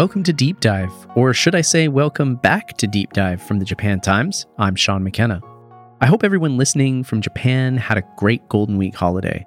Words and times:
Welcome 0.00 0.22
to 0.22 0.32
Deep 0.32 0.60
Dive, 0.60 0.94
or 1.14 1.34
should 1.34 1.54
I 1.54 1.60
say, 1.60 1.86
welcome 1.86 2.36
back 2.36 2.78
to 2.78 2.86
Deep 2.86 3.12
Dive 3.12 3.42
from 3.42 3.58
the 3.58 3.66
Japan 3.66 4.00
Times. 4.00 4.46
I'm 4.56 4.74
Shaun 4.74 5.04
McKenna. 5.04 5.42
I 6.00 6.06
hope 6.06 6.24
everyone 6.24 6.56
listening 6.56 7.04
from 7.04 7.20
Japan 7.20 7.76
had 7.76 7.98
a 7.98 8.08
great 8.16 8.48
Golden 8.48 8.78
Week 8.78 8.94
holiday. 8.94 9.46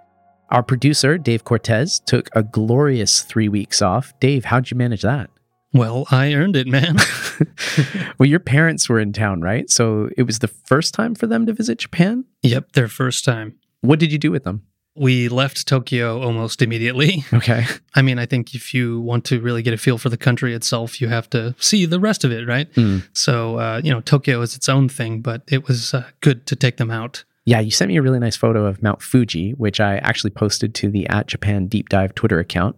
Our 0.52 0.62
producer, 0.62 1.18
Dave 1.18 1.44
Cortez, 1.44 2.00
took 2.02 2.30
a 2.36 2.44
glorious 2.44 3.24
three 3.24 3.50
weeks 3.50 3.82
off. 3.82 4.14
Dave, 4.20 4.46
how'd 4.46 4.70
you 4.70 4.78
manage 4.78 5.02
that? 5.02 5.32
Well, 5.74 6.06
I 6.12 6.36
earned 6.36 6.56
it, 6.56 6.68
man. 6.68 6.98
well, 8.20 8.30
your 8.30 8.40
parents 8.40 8.88
were 8.88 9.00
in 9.00 9.12
town, 9.12 9.42
right? 9.42 9.68
So 9.72 10.12
it 10.16 10.22
was 10.22 10.38
the 10.38 10.50
first 10.50 10.94
time 10.94 11.16
for 11.16 11.26
them 11.26 11.48
to 11.48 11.54
visit 11.54 11.80
Japan? 11.80 12.26
yep, 12.44 12.74
their 12.74 12.88
first 12.88 13.26
time. 13.26 13.56
What 13.82 13.98
did 13.98 14.12
you 14.12 14.20
do 14.20 14.30
with 14.30 14.44
them? 14.44 14.68
We 14.96 15.28
left 15.28 15.68
Tokyo 15.68 16.22
almost 16.22 16.62
immediately. 16.62 17.26
Okay. 17.34 17.66
I 17.96 18.02
mean, 18.02 18.20
I 18.20 18.26
think 18.26 18.54
if 18.54 18.74
you 18.74 19.02
want 19.02 19.26
to 19.26 19.42
really 19.42 19.64
get 19.64 19.74
a 19.74 19.78
feel 19.78 19.98
for 19.98 20.10
the 20.10 20.18
country 20.18 20.54
itself, 20.54 21.02
you 21.02 21.08
have 21.10 21.30
to 21.32 21.56
see 21.58 21.86
the 21.86 22.00
rest 22.00 22.24
of 22.24 22.32
it, 22.32 22.48
right? 22.48 22.72
Mm. 22.74 23.06
So, 23.14 23.58
uh, 23.58 23.82
you 23.84 23.92
know, 23.92 24.02
Tokyo 24.02 24.42
is 24.42 24.56
its 24.56 24.70
own 24.70 24.88
thing, 24.88 25.22
but 25.22 25.42
it 25.48 25.68
was 25.68 25.94
uh, 25.94 26.06
good 26.22 26.46
to 26.46 26.56
take 26.56 26.78
them 26.78 26.92
out. 26.92 27.24
Yeah, 27.46 27.60
you 27.60 27.72
sent 27.72 27.90
me 27.90 27.98
a 27.98 28.02
really 28.02 28.20
nice 28.20 28.38
photo 28.38 28.66
of 28.66 28.82
Mount 28.82 29.02
Fuji, 29.02 29.52
which 29.52 29.80
I 29.80 29.98
actually 29.98 30.30
posted 30.30 30.74
to 30.76 30.90
the 30.90 31.08
at 31.10 31.28
Japan 31.28 31.68
Deep 31.68 31.90
Dive 31.90 32.16
Twitter 32.16 32.40
account. 32.40 32.78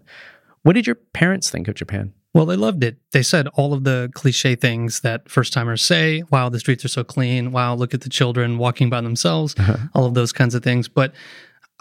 What 0.63 0.73
did 0.73 0.87
your 0.87 0.95
parents 0.95 1.49
think 1.49 1.67
of 1.67 1.75
Japan? 1.75 2.13
Well, 2.33 2.45
they 2.45 2.57
loved 2.57 2.83
it. 2.83 2.97
They 3.11 3.23
said 3.23 3.47
all 3.49 3.73
of 3.73 3.83
the 3.83 4.11
cliche 4.13 4.55
things 4.55 5.01
that 5.01 5.29
first 5.29 5.53
timers 5.53 5.81
say. 5.81 6.23
Wow, 6.31 6.49
the 6.49 6.59
streets 6.59 6.83
are 6.83 6.89
so 6.89 7.03
clean. 7.03 7.51
Wow, 7.51 7.75
look 7.75 7.93
at 7.93 8.01
the 8.01 8.09
children 8.09 8.57
walking 8.57 8.89
by 8.89 8.99
themselves. 9.01 9.55
All 9.93 10.05
of 10.05 10.15
those 10.15 10.33
kinds 10.33 10.53
of 10.53 10.61
things. 10.61 10.89
But 10.89 11.13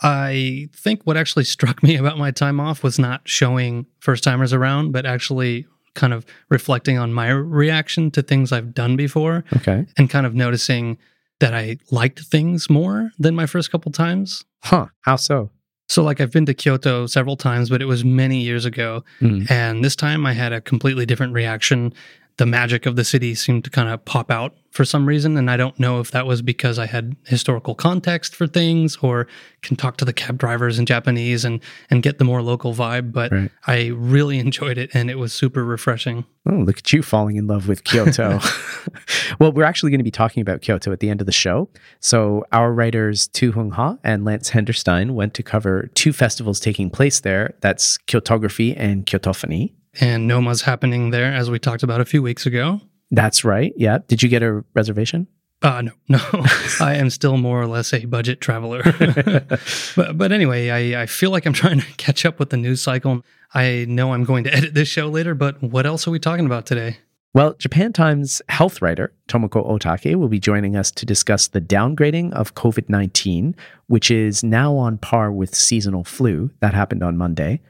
I 0.03 0.69
think 0.75 1.03
what 1.05 1.17
actually 1.17 1.45
struck 1.55 1.83
me 1.83 1.97
about 1.97 2.19
my 2.19 2.31
time 2.31 2.61
off 2.61 2.83
was 2.83 2.99
not 2.99 3.23
showing 3.25 3.87
first 4.01 4.25
timers 4.25 4.53
around, 4.53 4.93
but 4.93 5.07
actually 5.07 5.67
kind 5.95 6.13
of 6.13 6.27
reflecting 6.49 6.99
on 6.99 7.13
my 7.13 7.29
reaction 7.29 8.11
to 8.11 8.23
things 8.23 8.51
I've 8.51 8.75
done 8.75 8.97
before 8.97 9.45
Okay. 9.57 9.87
and 9.97 10.11
kind 10.11 10.27
of 10.27 10.35
noticing 10.35 10.99
that 11.39 11.55
I 11.55 11.77
liked 11.91 12.21
things 12.21 12.69
more 12.69 13.11
than 13.19 13.35
my 13.37 13.47
first 13.47 13.71
couple 13.71 13.93
times. 13.93 14.45
Huh. 14.65 14.87
How 15.03 15.17
so? 15.17 15.51
So, 15.89 16.03
like, 16.03 16.21
I've 16.21 16.33
been 16.33 16.47
to 16.47 16.55
Kyoto 16.55 17.07
several 17.07 17.37
times, 17.37 17.69
but 17.69 17.83
it 17.83 17.85
was 17.85 18.05
many 18.05 18.41
years 18.41 18.65
ago. 18.65 19.05
Mm. 19.21 19.49
And 19.51 19.85
this 19.85 19.95
time 19.95 20.25
I 20.25 20.33
had 20.33 20.53
a 20.53 20.61
completely 20.61 21.05
different 21.07 21.35
reaction. 21.35 21.93
The 22.37 22.47
magic 22.47 22.87
of 22.87 22.97
the 22.97 23.05
city 23.05 23.35
seemed 23.35 23.65
to 23.65 23.71
kind 23.71 23.89
of 23.89 24.05
pop 24.05 24.31
out 24.31 24.55
for 24.75 24.85
some 24.85 25.07
reason. 25.07 25.37
And 25.37 25.49
I 25.49 25.57
don't 25.57 25.79
know 25.79 26.01
if 26.01 26.11
that 26.11 26.27
was 26.27 26.43
because 26.43 26.81
I 26.81 26.87
had 26.87 27.15
historical 27.27 27.77
context 27.77 28.35
for 28.35 28.49
things 28.49 28.97
or 28.97 29.29
can 29.63 29.77
talk 29.77 29.97
to 29.99 30.05
the 30.05 30.13
cab 30.13 30.37
drivers 30.37 30.81
in 30.81 30.85
Japanese 30.85 31.45
and, 31.45 31.61
and 31.91 32.03
get 32.03 32.19
the 32.19 32.25
more 32.25 32.43
local 32.43 32.75
vibe. 32.75 33.13
But 33.13 33.31
Right. 33.31 33.51
I 33.69 33.87
really 33.95 34.41
enjoyed 34.41 34.77
it 34.77 34.91
and 34.93 35.11
it 35.11 35.15
was 35.15 35.33
super 35.33 35.65
refreshing. 35.65 36.25
Oh, 36.45 36.57
look 36.57 36.79
at 36.79 36.93
you 36.93 37.03
falling 37.03 37.37
in 37.37 37.47
love 37.47 37.69
with 37.69 37.85
Kyoto. 37.85 38.41
well, 39.39 39.53
we're 39.53 39.65
actually 39.65 39.93
going 39.93 40.01
to 40.01 40.05
be 40.05 40.11
talking 40.11 40.41
about 40.41 40.61
Kyoto 40.61 40.91
at 40.91 40.99
the 40.99 41.11
end 41.11 41.21
of 41.21 41.27
the 41.27 41.33
show. 41.33 41.69
So, 42.01 42.45
our 42.51 42.73
writers 42.73 43.29
Thu-Huong 43.29 43.73
Ha 43.75 43.97
and 44.03 44.25
Lance 44.25 44.51
Henderstein 44.51 45.13
went 45.13 45.35
to 45.35 45.43
cover 45.45 45.89
two 45.95 46.13
festivals 46.13 46.59
taking 46.59 46.91
place 46.91 47.21
there. 47.21 47.55
That's 47.61 47.97
Kyotographie 48.09 48.75
and 48.77 49.07
Kyotophonie. 49.07 49.73
And 50.01 50.27
Noma's 50.27 50.63
happening 50.63 51.11
there, 51.11 51.33
as 51.33 51.51
we 51.51 51.59
talked 51.59 51.83
about 51.83 52.01
a 52.01 52.05
few 52.05 52.23
weeks 52.23 52.47
ago. 52.47 52.81
That's 53.11 53.45
right. 53.45 53.73
Yeah. 53.77 53.99
Did 54.09 54.23
you 54.23 54.29
get 54.29 54.43
a 54.43 54.65
reservation? 54.75 55.29
Uh, 55.63 55.83
no, 55.83 55.93
no. 56.09 56.45
I 56.81 56.97
am 56.97 57.11
still 57.11 57.37
more 57.37 57.61
or 57.61 57.67
less 57.67 57.93
a 57.95 58.05
budget 58.05 58.41
traveler. 58.41 58.83
but, 59.97 60.19
but 60.19 60.33
anyway, 60.33 60.71
I, 60.71 61.03
I 61.03 61.07
feel 61.07 61.31
like 61.31 61.47
I'm 61.47 61.53
trying 61.53 61.81
to 61.81 61.87
catch 61.97 62.27
up 62.27 62.39
with 62.39 62.51
the 62.51 62.57
news 62.57 62.83
cycle. 62.83 63.25
I 63.55 63.87
know 63.89 64.13
I'm 64.13 64.25
going 64.25 64.45
to 64.45 64.55
edit 64.55 64.75
this 64.75 64.89
show 64.89 65.09
later, 65.09 65.35
but 65.35 65.63
what 65.63 65.87
else 65.87 66.07
are 66.07 66.11
we 66.11 66.19
talking 66.19 66.47
about 66.47 66.67
today? 66.67 66.99
Well, 67.35 67.55
Japan 67.55 67.93
Times 67.93 68.41
health 68.49 68.81
writer 68.81 69.13
Tomoko 69.27 69.69
Otake 69.69 70.15
will 70.15 70.29
be 70.29 70.39
joining 70.39 70.77
us 70.77 70.93
to 70.93 71.05
discuss 71.05 71.49
the 71.49 71.61
downgrading 71.61 72.33
of 72.33 72.55
COVID 72.55 72.89
19, 72.89 73.57
which 73.89 74.09
is 74.09 74.45
now 74.45 74.77
on 74.77 74.99
par 74.99 75.33
with 75.33 75.53
seasonal 75.53 76.05
flu. 76.05 76.51
That 76.61 76.75
happened 76.75 77.03
on 77.03 77.17
Monday. 77.17 77.61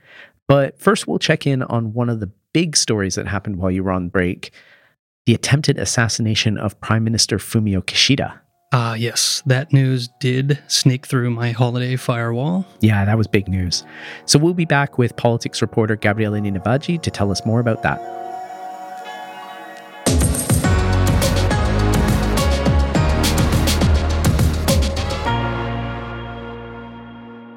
But 0.49 0.79
first, 0.79 1.07
we'll 1.07 1.19
check 1.19 1.47
in 1.47 1.63
on 1.63 1.93
one 1.93 2.09
of 2.11 2.21
the 2.21 2.31
big 2.53 2.77
stories 2.77 3.15
that 3.15 3.27
happened 3.27 3.57
while 3.57 3.71
you 3.71 3.83
were 3.83 3.93
on 3.93 4.09
break 4.09 4.53
the 5.27 5.35
attempted 5.35 5.79
assassination 5.79 6.59
of 6.59 6.79
Prime 6.81 7.03
Minister 7.03 7.39
Fumio 7.39 7.83
Kishida. 7.83 8.39
Ah, 8.73 8.95
yes, 8.95 9.43
that 9.47 9.73
news 9.73 10.09
did 10.21 10.59
sneak 10.67 11.07
through 11.07 11.31
my 11.31 11.53
holiday 11.53 11.97
firewall. 11.97 12.67
Yeah, 12.81 13.05
that 13.05 13.17
was 13.17 13.27
big 13.27 13.49
news. 13.49 13.85
So 14.27 14.39
we'll 14.39 14.53
be 14.53 14.65
back 14.65 14.99
with 14.99 15.17
politics 15.17 15.63
reporter 15.63 15.97
Gabriele 15.97 16.33
Ninivaggi 16.33 17.01
to 17.01 17.11
tell 17.11 17.31
us 17.31 17.47
more 17.47 17.61
about 17.61 17.83
that. 17.85 18.24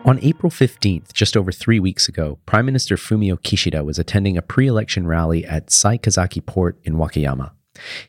On 0.08 0.20
April 0.22 0.50
15th, 0.50 1.12
just 1.12 1.36
over 1.36 1.52
three 1.52 1.82
weeks 1.82 2.08
ago, 2.08 2.40
Prime 2.46 2.66
Minister 2.66 2.96
Fumio 2.96 3.36
Kishida 3.36 3.84
was 3.84 4.00
attending 4.00 4.38
a 4.38 4.42
pre 4.42 4.66
election 4.66 5.06
rally 5.06 5.46
at 5.46 5.68
Saikazaki 5.68 6.46
Port 6.46 6.80
in 6.86 6.94
Wakayama. 6.94 7.52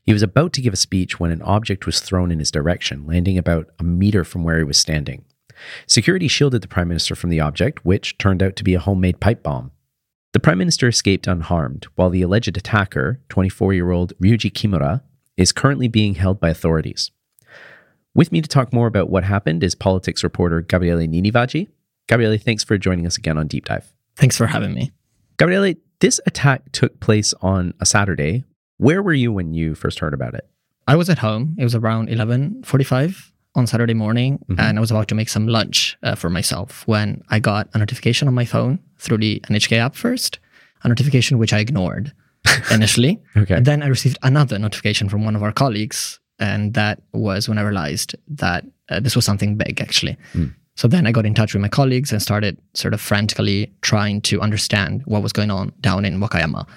He 0.05 0.13
was 0.13 0.23
about 0.23 0.53
to 0.53 0.61
give 0.61 0.73
a 0.73 0.77
speech 0.77 1.19
when 1.19 1.33
an 1.33 1.43
object 1.43 1.87
was 1.87 1.99
thrown 1.99 2.31
in 2.31 2.39
his 2.39 2.53
direction, 2.53 3.05
landing 3.05 3.37
about 3.37 3.67
a 3.81 3.83
meter 3.83 4.23
from 4.23 4.45
where 4.45 4.59
he 4.59 4.63
was 4.63 4.77
standing. 4.77 5.25
Security 5.89 6.29
shielded 6.29 6.63
the 6.63 6.69
Prime 6.69 6.87
Minister 6.87 7.17
from 7.17 7.31
the 7.31 7.41
object, 7.41 7.85
which 7.85 8.17
turned 8.17 8.45
out 8.45 8.55
to 8.55 8.63
be 8.63 8.75
a 8.75 8.81
homemade 8.81 9.19
pipe 9.19 9.43
bomb. 9.43 9.73
The 10.35 10.41
Prime 10.41 10.59
Minister 10.59 10.87
escaped 10.87 11.27
unharmed, 11.27 11.89
while 11.97 12.11
the 12.11 12.23
alleged 12.23 12.57
attacker, 12.57 13.21
24 13.29 13.75
year 13.75 13.91
old 13.91 14.13
Ryuji 14.23 14.53
Kimura, 14.53 15.03
is 15.37 15.51
currently 15.51 15.89
being 15.89 16.15
held 16.15 16.39
by 16.39 16.51
authorities. 16.51 17.11
With 18.15 18.31
me 18.31 18.41
to 18.41 18.49
talk 18.49 18.73
more 18.73 18.87
about 18.87 19.11
what 19.11 19.25
happened 19.25 19.65
is 19.65 19.75
politics 19.75 20.23
reporter 20.23 20.61
Gabriele 20.61 21.09
Ninivaggi. 21.09 21.67
Gabriele, 22.09 22.39
thanks 22.39 22.65
for 22.65 22.77
joining 22.79 23.07
us 23.07 23.17
again 23.17 23.39
on 23.39 23.47
Deep 23.47 23.67
Dive. 23.67 23.87
Thanks 24.17 24.37
for 24.37 24.47
having 24.47 24.75
me. 24.75 24.91
Gabriele, 25.37 25.75
this 26.01 26.21
attack 26.27 26.73
took 26.73 26.99
place 27.01 27.33
on 27.41 27.75
a 27.81 27.87
Saturday. 27.87 28.45
Where 28.79 29.03
were 29.03 29.13
you 29.13 29.33
when 29.33 29.55
you 29.55 29.75
first 29.75 29.99
heard 30.01 30.15
about 30.15 30.35
it? 30.35 30.49
I 30.87 30.97
was 30.97 31.11
at 31.11 31.19
home. 31.19 31.55
It 31.59 31.65
was 31.65 31.75
around 31.75 32.09
11:45 32.09 33.33
on 33.55 33.67
Saturday 33.67 33.95
morning, 33.95 34.39
Mhm. 34.49 34.59
and 34.59 34.79
I 34.79 34.81
was 34.81 34.91
about 34.91 35.09
to 35.09 35.15
make 35.15 35.29
some 35.29 35.47
lunch 35.47 35.97
uh, 36.03 36.15
for 36.15 36.31
myself 36.31 36.87
when 36.87 37.23
I 37.29 37.41
got 37.41 37.69
a 37.75 37.79
notification 37.79 38.27
on 38.29 38.35
my 38.35 38.45
phone 38.45 38.79
through 38.99 39.19
the 39.19 39.41
NHK 39.51 39.77
app 39.79 39.95
first, 39.95 40.39
a 40.83 40.89
notification 40.89 41.39
which 41.39 41.53
I 41.53 41.59
ignored 41.59 42.13
initially. 42.71 43.21
Okay. 43.37 43.55
And 43.55 43.67
then 43.67 43.83
I 43.83 43.87
received 43.89 44.19
another 44.23 44.59
notification 44.59 45.09
from 45.09 45.25
one 45.25 45.37
of 45.37 45.43
our 45.43 45.53
colleagues, 45.53 46.21
and 46.39 46.75
that 46.75 47.03
was 47.13 47.49
when 47.49 47.59
I 47.59 47.63
realized 47.63 48.15
that 48.29 48.65
uh, 48.89 49.01
this 49.01 49.15
was 49.17 49.25
something 49.25 49.57
big, 49.57 49.81
actually. 49.81 50.17
Mm. 50.35 50.55
So 50.79 50.87
then 50.87 51.09
I 51.09 51.13
got 51.13 51.27
in 51.27 51.35
touch 51.35 51.55
with 51.55 51.61
my 51.61 51.69
colleagues 51.69 52.13
and 52.13 52.23
started 52.23 52.57
sort 52.75 52.95
of 52.95 53.01
frantically 53.01 53.73
trying 53.81 54.21
to 54.21 54.41
understand 54.41 55.03
what 55.07 55.25
was 55.25 55.33
going 55.33 55.51
on 55.51 55.73
down 55.81 56.05
in 56.05 56.21
Wakayama. 56.21 56.69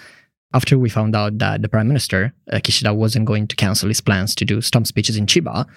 After 0.55 0.79
we 0.79 0.89
found 0.89 1.15
out 1.15 1.37
that 1.37 1.61
the 1.61 1.69
prime 1.69 1.87
minister, 1.87 2.33
uh, 2.51 2.55
Kishida, 2.55 2.95
wasn't 2.95 3.27
going 3.27 3.47
to 3.47 3.55
cancel 3.55 3.89
his 3.89 4.01
plans 4.01 4.33
to 4.35 4.43
do 4.43 4.59
stump 4.59 4.87
speeches 4.87 5.17
in 5.17 5.27
Chiba, 5.27 5.67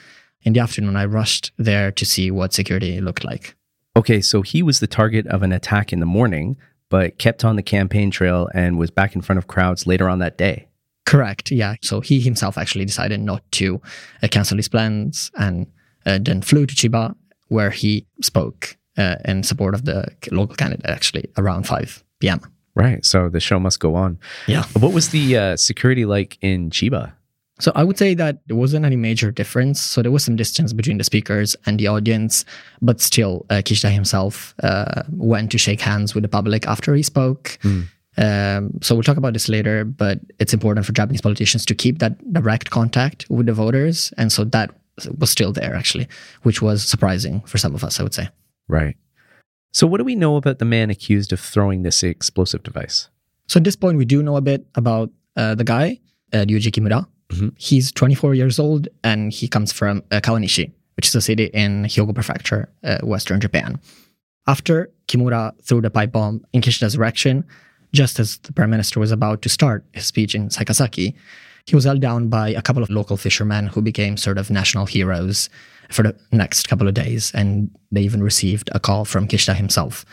in 0.41 0.55
the 0.55 0.61
afternoon 0.61 0.97
I 0.97 1.05
rushed 1.05 1.53
there 1.59 1.93
to 1.93 2.07
see 2.07 2.31
what 2.31 2.55
security 2.55 2.99
looked 3.03 3.25
like. 3.25 3.57
Okay, 3.95 4.23
so 4.23 4.41
he 4.41 4.63
was 4.63 4.81
the 4.81 4.87
target 4.87 5.27
of 5.27 5.43
an 5.43 5.53
attack 5.53 5.93
in 5.93 6.01
the 6.01 6.07
morning, 6.07 6.57
but 6.89 7.19
kept 7.19 7.45
on 7.45 7.57
the 7.57 7.63
campaign 7.63 8.11
trail 8.11 8.49
and 8.55 8.79
was 8.79 8.91
back 8.91 9.15
in 9.15 9.21
front 9.21 9.37
of 9.37 9.49
crowds 9.49 9.87
later 9.87 10.09
on 10.09 10.21
that 10.21 10.39
day. 10.39 10.67
Correct. 11.05 11.51
Yeah. 11.51 11.75
So 11.83 12.01
he 12.01 12.21
himself 12.21 12.57
actually 12.57 12.87
decided 12.87 13.21
not 13.21 13.43
to 13.53 13.83
uh, 14.23 14.29
cancel 14.29 14.57
his 14.57 14.69
plans 14.69 15.31
and 15.37 15.67
uh, 16.07 16.19
then 16.23 16.41
flew 16.41 16.65
to 16.65 16.75
Chiba, 16.75 17.15
where 17.49 17.71
he 17.71 18.07
spoke 18.21 18.77
uh, 18.97 19.17
in 19.25 19.43
support 19.43 19.75
of 19.75 19.85
the 19.85 20.09
local 20.31 20.57
candidate 20.57 20.87
actually 20.87 21.29
around 21.37 21.67
5 21.67 22.05
p.m. 22.21 22.41
Right. 22.75 23.05
So 23.05 23.29
the 23.29 23.41
show 23.41 23.61
must 23.61 23.81
go 23.81 23.95
on. 23.95 24.19
Yeah. 24.47 24.65
What 24.79 24.93
was 24.93 25.11
the 25.11 25.37
uh, 25.37 25.57
security 25.57 26.05
like 26.05 26.39
in 26.41 26.71
Chiba? 26.71 27.13
So 27.61 27.71
I 27.77 27.85
would 27.85 27.97
say 27.97 28.15
that 28.15 28.41
there 28.49 28.57
wasn't 28.57 28.85
any 28.85 28.97
major 28.97 29.31
difference. 29.31 29.81
So 29.81 30.03
there 30.03 30.11
was 30.11 30.25
some 30.25 30.35
distance 30.35 30.73
between 30.73 30.99
the 30.99 31.05
speakers 31.05 31.55
and 31.67 31.79
the 31.79 31.87
audience, 31.87 32.45
but 32.83 33.01
still, 33.01 33.47
uh, 33.49 33.63
Kishida 33.65 33.93
himself 33.93 34.55
uh, 34.63 35.05
went 35.11 35.53
to 35.53 35.59
shake 35.59 35.81
hands 35.81 36.15
with 36.15 36.23
the 36.23 36.29
public 36.29 36.67
after 36.67 36.95
he 36.95 37.03
spoke. 37.05 37.57
Mm. 37.63 37.87
Um, 38.17 38.71
so 38.83 38.95
we'll 38.95 39.05
talk 39.05 39.17
about 39.17 39.35
this 39.35 39.49
later, 39.49 39.85
but 39.85 40.19
it's 40.41 40.53
important 40.53 40.85
for 40.87 40.93
Japanese 40.93 41.21
politicians 41.21 41.65
to 41.67 41.75
keep 41.75 41.99
that 41.99 42.33
direct 42.33 42.71
contact 42.71 43.27
with 43.29 43.47
the 43.47 43.53
voters, 43.53 44.13
and 44.17 44.33
so 44.33 44.45
that 44.45 44.71
was 45.19 45.31
still 45.31 45.53
there 45.53 45.75
actually, 45.75 46.09
which 46.43 46.63
was 46.63 46.83
surprising 46.83 47.41
for 47.43 47.59
some 47.59 47.75
of 47.75 47.83
us, 47.85 48.01
I 48.01 48.03
would 48.03 48.15
say. 48.15 48.29
Right. 48.69 48.97
So, 49.73 49.87
what 49.87 49.99
do 49.99 50.05
we 50.05 50.15
know 50.15 50.37
about 50.37 50.59
the 50.61 50.65
man 50.65 50.91
accused 50.91 51.33
of 51.33 51.41
throwing 51.41 51.83
this 51.83 52.03
explosive 52.03 52.63
device? 52.63 53.09
So 53.49 53.59
at 53.59 53.65
this 53.65 53.77
point, 53.77 53.99
we 53.99 54.05
do 54.05 54.23
know 54.23 54.37
a 54.37 54.41
bit 54.41 54.67
about 54.75 55.11
uh, 55.37 55.55
the 55.55 55.65
guy, 55.65 56.01
uh, 56.33 56.45
Ryuji 56.49 56.71
Kimura. 56.71 57.07
Mhm. 57.31 57.53
He's 57.59 57.91
24 57.93 58.35
years 58.35 58.59
old 58.59 58.89
and 59.03 59.33
he 59.33 59.49
comes 59.49 59.73
from 59.73 60.03
uh, 60.11 60.21
Kawanishi, 60.21 60.73
which 60.97 61.09
is 61.09 61.15
a 61.15 61.21
city 61.21 61.45
in 61.53 61.85
Hyogo 61.85 62.15
Prefecture, 62.15 62.69
uh, 62.83 62.99
Western 63.03 63.41
Japan. 63.41 63.79
After 64.47 64.91
Kimura 65.09 65.53
threw 65.63 65.81
the 65.81 65.91
pipe 65.91 66.13
bomb 66.13 66.45
in 66.53 66.61
Kishida's 66.61 66.95
direction, 66.95 67.45
just 67.93 68.19
as 68.21 68.39
the 68.39 68.53
prime 68.53 68.71
minister 68.71 69.01
was 69.01 69.11
about 69.11 69.43
to 69.43 69.49
start 69.49 69.85
his 69.93 70.07
speech 70.07 70.35
in 70.35 70.49
Saikazaki, 70.49 71.15
he 71.67 71.75
was 71.75 71.85
held 71.85 72.01
down 72.01 72.29
by 72.29 72.51
a 72.51 72.63
couple 72.63 72.83
of 72.83 72.91
local 72.91 73.17
fishermen 73.17 73.69
who 73.69 73.81
became 73.81 74.17
sort 74.17 74.39
of 74.39 74.51
national 74.51 74.87
heroes 74.87 75.49
for 75.91 76.03
the 76.03 76.17
next 76.33 76.69
couple 76.69 76.89
of 76.89 76.95
days. 76.95 77.33
And 77.35 77.71
they 77.91 78.03
even 78.03 78.23
received 78.23 78.69
a 78.73 78.81
call 78.81 79.05
from 79.05 79.27
Kishida 79.27 79.55
himself. 79.55 80.05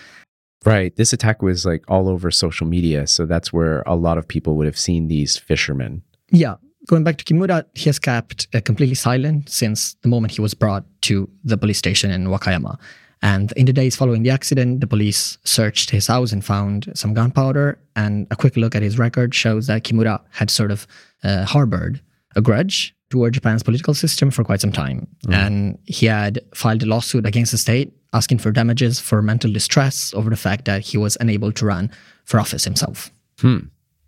Right. 0.63 0.95
This 0.95 1.11
attack 1.11 1.41
was 1.41 1.65
like 1.65 1.83
all 1.89 2.07
over 2.07 2.29
social 2.31 2.67
media. 2.67 3.07
So 3.07 3.25
that's 3.25 3.51
where 3.51 3.81
a 3.85 3.95
lot 3.95 4.17
of 4.17 4.27
people 4.27 4.55
would 4.55 4.67
have 4.67 4.77
seen 4.77 5.07
these 5.07 5.37
fishermen. 5.37 6.03
Yeah. 6.31 6.55
Going 6.87 7.03
back 7.03 7.17
to 7.17 7.25
Kimura, 7.25 7.65
he 7.73 7.85
has 7.85 7.99
kept 7.99 8.47
uh, 8.53 8.61
completely 8.61 8.95
silent 8.95 9.49
since 9.49 9.95
the 10.01 10.07
moment 10.07 10.33
he 10.33 10.41
was 10.41 10.53
brought 10.53 10.85
to 11.03 11.29
the 11.43 11.57
police 11.57 11.77
station 11.77 12.11
in 12.11 12.27
Wakayama. 12.27 12.79
And 13.21 13.51
in 13.53 13.65
the 13.65 13.73
days 13.73 13.95
following 13.95 14.23
the 14.23 14.31
accident, 14.31 14.81
the 14.81 14.87
police 14.87 15.37
searched 15.43 15.91
his 15.91 16.07
house 16.07 16.31
and 16.31 16.43
found 16.43 16.91
some 16.95 17.13
gunpowder. 17.13 17.77
And 17.95 18.27
a 18.31 18.35
quick 18.35 18.57
look 18.57 18.75
at 18.75 18.81
his 18.81 18.97
record 18.97 19.35
shows 19.35 19.67
that 19.67 19.83
Kimura 19.83 20.21
had 20.31 20.49
sort 20.49 20.71
of 20.71 20.87
uh, 21.23 21.45
harbored 21.45 22.01
a 22.35 22.41
grudge 22.41 22.95
toward 23.09 23.33
Japan's 23.33 23.61
political 23.61 23.93
system 23.93 24.31
for 24.31 24.43
quite 24.43 24.61
some 24.61 24.71
time. 24.71 25.07
Mm. 25.27 25.33
And 25.33 25.79
he 25.85 26.07
had 26.07 26.39
filed 26.55 26.81
a 26.81 26.85
lawsuit 26.85 27.25
against 27.25 27.51
the 27.51 27.57
state 27.57 27.93
asking 28.13 28.39
for 28.39 28.51
damages 28.51 28.99
for 28.99 29.21
mental 29.21 29.51
distress 29.51 30.13
over 30.13 30.29
the 30.29 30.37
fact 30.37 30.65
that 30.65 30.81
he 30.81 30.97
was 30.97 31.17
unable 31.19 31.51
to 31.51 31.65
run 31.65 31.91
for 32.25 32.39
office 32.39 32.63
himself. 32.63 33.11
Hmm. 33.39 33.59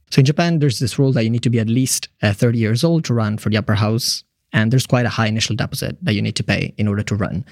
So 0.09 0.19
in 0.19 0.25
Japan, 0.25 0.59
there's 0.59 0.79
this 0.79 0.99
rule 0.99 1.11
that 1.13 1.23
you 1.23 1.29
need 1.29 1.43
to 1.43 1.49
be 1.49 1.59
at 1.59 1.67
least 1.67 2.09
uh, 2.21 2.33
30 2.33 2.57
years 2.57 2.83
old 2.83 3.05
to 3.05 3.13
run 3.13 3.37
for 3.37 3.49
the 3.49 3.57
upper 3.57 3.75
house. 3.75 4.23
And 4.51 4.71
there's 4.71 4.85
quite 4.85 5.05
a 5.05 5.09
high 5.09 5.27
initial 5.27 5.55
deposit 5.55 5.97
that 6.03 6.13
you 6.13 6.21
need 6.21 6.35
to 6.35 6.43
pay 6.43 6.73
in 6.77 6.87
order 6.87 7.01
to 7.03 7.15
run. 7.15 7.45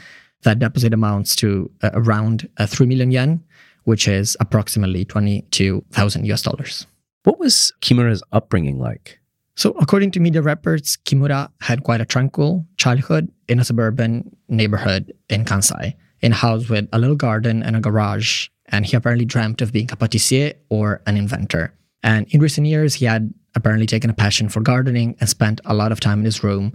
That 0.43 0.59
deposit 0.59 0.93
amounts 0.93 1.35
to 1.37 1.69
uh, 1.83 1.91
around 1.93 2.49
uh, 2.57 2.65
3 2.65 2.87
million 2.87 3.11
yen, 3.11 3.43
which 3.83 4.07
is 4.07 4.35
approximately 4.39 5.05
22,000 5.05 6.25
US 6.25 6.41
dollars. 6.41 6.87
What 7.23 7.39
was 7.39 7.71
Kimura's 7.81 8.23
upbringing 8.31 8.79
like? 8.79 9.19
So, 9.55 9.71
according 9.79 10.11
to 10.11 10.19
media 10.19 10.41
reports, 10.41 10.97
Kimura 10.97 11.51
had 11.61 11.83
quite 11.83 12.01
a 12.01 12.05
tranquil 12.05 12.65
childhood 12.77 13.31
in 13.47 13.59
a 13.59 13.63
suburban 13.63 14.35
neighborhood 14.47 15.13
in 15.29 15.45
Kansai, 15.45 15.93
in 16.21 16.31
a 16.31 16.35
house 16.35 16.69
with 16.69 16.87
a 16.91 16.97
little 16.97 17.15
garden 17.15 17.61
and 17.61 17.75
a 17.75 17.79
garage. 17.79 18.47
And 18.67 18.85
he 18.85 18.95
apparently 18.95 19.25
dreamt 19.25 19.61
of 19.61 19.71
being 19.71 19.91
a 19.91 19.97
patissier 19.97 20.55
or 20.69 21.01
an 21.05 21.17
inventor. 21.17 21.73
And 22.01 22.25
in 22.29 22.39
recent 22.39 22.65
years, 22.65 22.95
he 22.95 23.05
had 23.05 23.33
apparently 23.53 23.85
taken 23.85 24.09
a 24.09 24.13
passion 24.13 24.49
for 24.49 24.61
gardening 24.61 25.15
and 25.19 25.29
spent 25.29 25.61
a 25.65 25.73
lot 25.73 25.91
of 25.91 25.99
time 25.99 26.19
in 26.19 26.25
his 26.25 26.43
room 26.43 26.73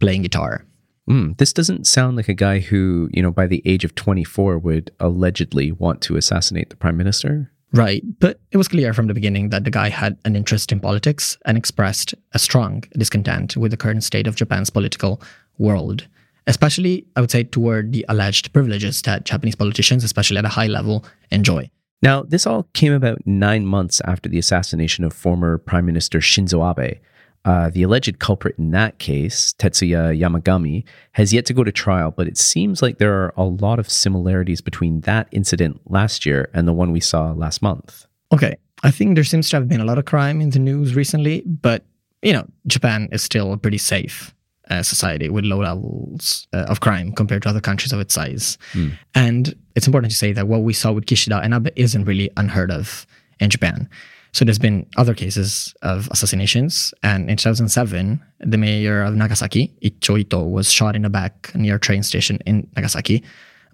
playing 0.00 0.22
guitar. 0.22 0.64
Mm, 1.08 1.36
this 1.38 1.52
doesn't 1.52 1.86
sound 1.86 2.16
like 2.16 2.28
a 2.28 2.34
guy 2.34 2.58
who, 2.58 3.08
you 3.12 3.22
know, 3.22 3.30
by 3.30 3.46
the 3.46 3.62
age 3.64 3.84
of 3.84 3.94
24 3.94 4.58
would 4.58 4.90
allegedly 4.98 5.72
want 5.72 6.00
to 6.02 6.16
assassinate 6.16 6.70
the 6.70 6.76
prime 6.76 6.96
minister. 6.96 7.50
Right. 7.72 8.02
But 8.20 8.40
it 8.52 8.56
was 8.56 8.68
clear 8.68 8.92
from 8.92 9.06
the 9.06 9.14
beginning 9.14 9.50
that 9.50 9.64
the 9.64 9.70
guy 9.70 9.88
had 9.88 10.18
an 10.24 10.34
interest 10.34 10.72
in 10.72 10.80
politics 10.80 11.36
and 11.44 11.58
expressed 11.58 12.14
a 12.32 12.38
strong 12.38 12.84
discontent 12.96 13.56
with 13.56 13.70
the 13.70 13.76
current 13.76 14.02
state 14.04 14.26
of 14.26 14.36
Japan's 14.36 14.70
political 14.70 15.20
world, 15.58 16.06
especially, 16.46 17.06
I 17.16 17.20
would 17.20 17.30
say, 17.30 17.44
toward 17.44 17.92
the 17.92 18.04
alleged 18.08 18.52
privileges 18.52 19.02
that 19.02 19.24
Japanese 19.24 19.56
politicians, 19.56 20.04
especially 20.04 20.38
at 20.38 20.44
a 20.44 20.50
high 20.50 20.68
level, 20.68 21.04
enjoy. 21.30 21.70
Now, 22.02 22.22
this 22.22 22.46
all 22.46 22.68
came 22.72 22.92
about 22.92 23.26
nine 23.26 23.66
months 23.66 24.00
after 24.04 24.28
the 24.28 24.38
assassination 24.38 25.04
of 25.04 25.12
former 25.12 25.58
Prime 25.58 25.86
Minister 25.86 26.20
Shinzo 26.20 26.62
Abe, 26.70 26.98
uh, 27.46 27.70
the 27.70 27.84
alleged 27.84 28.18
culprit 28.18 28.58
in 28.58 28.72
that 28.72 28.98
case, 28.98 29.54
Tetsuya 29.58 30.18
Yamagami, 30.18 30.84
has 31.12 31.32
yet 31.32 31.46
to 31.46 31.54
go 31.54 31.62
to 31.62 31.70
trial, 31.70 32.10
but 32.10 32.26
it 32.26 32.36
seems 32.36 32.82
like 32.82 32.98
there 32.98 33.14
are 33.14 33.32
a 33.36 33.44
lot 33.44 33.78
of 33.78 33.88
similarities 33.88 34.60
between 34.60 35.00
that 35.02 35.28
incident 35.30 35.80
last 35.86 36.26
year 36.26 36.50
and 36.52 36.66
the 36.66 36.72
one 36.72 36.90
we 36.90 37.00
saw 37.00 37.30
last 37.30 37.62
month. 37.62 38.06
Okay. 38.32 38.56
I 38.82 38.90
think 38.90 39.14
there 39.14 39.24
seems 39.24 39.48
to 39.50 39.56
have 39.56 39.68
been 39.68 39.80
a 39.80 39.84
lot 39.84 39.96
of 39.96 40.04
crime 40.04 40.40
in 40.40 40.50
the 40.50 40.58
news 40.58 40.96
recently, 40.96 41.42
but, 41.46 41.84
you 42.20 42.32
know, 42.32 42.46
Japan 42.66 43.08
is 43.12 43.22
still 43.22 43.52
a 43.52 43.56
pretty 43.56 43.78
safe 43.78 44.34
uh, 44.68 44.82
society 44.82 45.28
with 45.28 45.44
low 45.44 45.60
levels 45.60 46.48
uh, 46.52 46.66
of 46.68 46.80
crime 46.80 47.12
compared 47.12 47.42
to 47.44 47.48
other 47.48 47.60
countries 47.60 47.92
of 47.92 48.00
its 48.00 48.12
size. 48.12 48.58
Mm. 48.72 48.98
And 49.14 49.54
it's 49.76 49.86
important 49.86 50.10
to 50.10 50.18
say 50.18 50.32
that 50.32 50.48
what 50.48 50.62
we 50.62 50.72
saw 50.72 50.90
with 50.90 51.06
Kishida 51.06 51.42
and 51.42 51.54
Abe 51.54 51.68
isn't 51.76 52.04
really 52.04 52.28
unheard 52.36 52.72
of 52.72 53.06
in 53.38 53.50
Japan. 53.50 53.88
So 54.36 54.44
there's 54.44 54.58
been 54.58 54.84
other 54.98 55.14
cases 55.14 55.74
of 55.80 56.10
assassinations. 56.10 56.92
And 57.02 57.30
in 57.30 57.38
2007, 57.38 58.22
the 58.40 58.58
mayor 58.58 59.02
of 59.02 59.14
Nagasaki, 59.14 59.72
Iccho 59.82 60.20
Ito, 60.20 60.44
was 60.44 60.70
shot 60.70 60.94
in 60.94 61.00
the 61.00 61.08
back 61.08 61.54
near 61.54 61.76
a 61.76 61.80
train 61.80 62.02
station 62.02 62.40
in 62.44 62.68
Nagasaki 62.76 63.24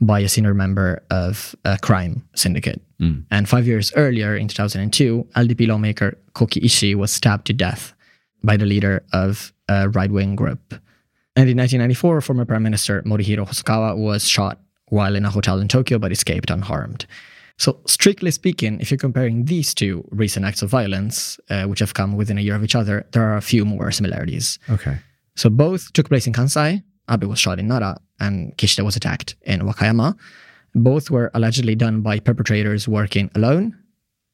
by 0.01 0.21
a 0.21 0.29
senior 0.29 0.55
member 0.55 1.03
of 1.11 1.57
a 1.65 1.79
crime 1.79 2.23
syndicate. 2.37 2.81
Mm. 3.01 3.25
And 3.33 3.49
five 3.49 3.67
years 3.67 3.93
earlier, 3.97 4.37
in 4.37 4.47
2002, 4.47 5.27
LDP 5.35 5.67
lawmaker 5.67 6.17
Koki 6.35 6.61
Ishii 6.61 6.95
was 6.95 7.11
stabbed 7.11 7.49
to 7.49 7.53
death 7.53 7.93
by 8.45 8.57
the 8.57 8.65
leader 8.65 9.05
of 9.13 9.53
a 9.69 9.89
right 9.89 10.13
wing 10.13 10.37
group. 10.37 10.75
And 11.35 11.51
in 11.51 11.59
1994, 11.59 12.21
former 12.21 12.45
Prime 12.45 12.63
Minister 12.63 13.03
Morihiro 13.03 13.49
Hosokawa 13.49 13.97
was 13.97 14.29
shot 14.29 14.61
while 14.91 15.17
in 15.17 15.25
a 15.25 15.31
hotel 15.31 15.59
in 15.59 15.67
Tokyo 15.67 15.99
but 15.99 16.13
escaped 16.13 16.51
unharmed. 16.51 17.05
So, 17.59 17.81
strictly 17.87 18.31
speaking, 18.31 18.81
if 18.81 18.91
you're 18.91 18.99
comparing 18.99 19.45
these 19.45 19.75
two 19.75 20.07
recent 20.11 20.45
acts 20.45 20.63
of 20.63 20.71
violence, 20.71 21.39
uh, 21.51 21.65
which 21.65 21.81
have 21.81 21.95
come 21.95 22.17
within 22.17 22.39
a 22.39 22.41
year 22.41 22.55
of 22.55 22.65
each 22.65 22.75
other, 22.75 23.07
there 23.13 23.23
are 23.23 23.37
a 23.37 23.43
few 23.43 23.65
more 23.65 23.91
similarities. 23.91 24.59
Okay. 24.71 24.99
So, 25.37 25.51
both 25.51 25.93
took 25.93 26.09
place 26.09 26.27
in 26.27 26.33
Kansai. 26.33 26.83
Abe 27.11 27.25
was 27.25 27.39
shot 27.39 27.59
in 27.59 27.69
Nara, 27.69 28.01
and 28.21 28.57
Kishida 28.57 28.85
was 28.85 28.97
attacked 28.97 29.37
in 29.43 29.61
Wakayama. 29.61 30.17
Both 30.75 31.11
were 31.11 31.31
allegedly 31.35 31.75
done 31.75 32.01
by 32.01 32.19
perpetrators 32.19 32.89
working 32.89 33.31
alone, 33.35 33.77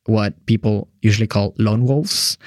what 0.07 0.35
people 0.47 0.89
usually 1.03 1.27
call 1.27 1.55
lone 1.59 1.85
wolves. 1.85 2.39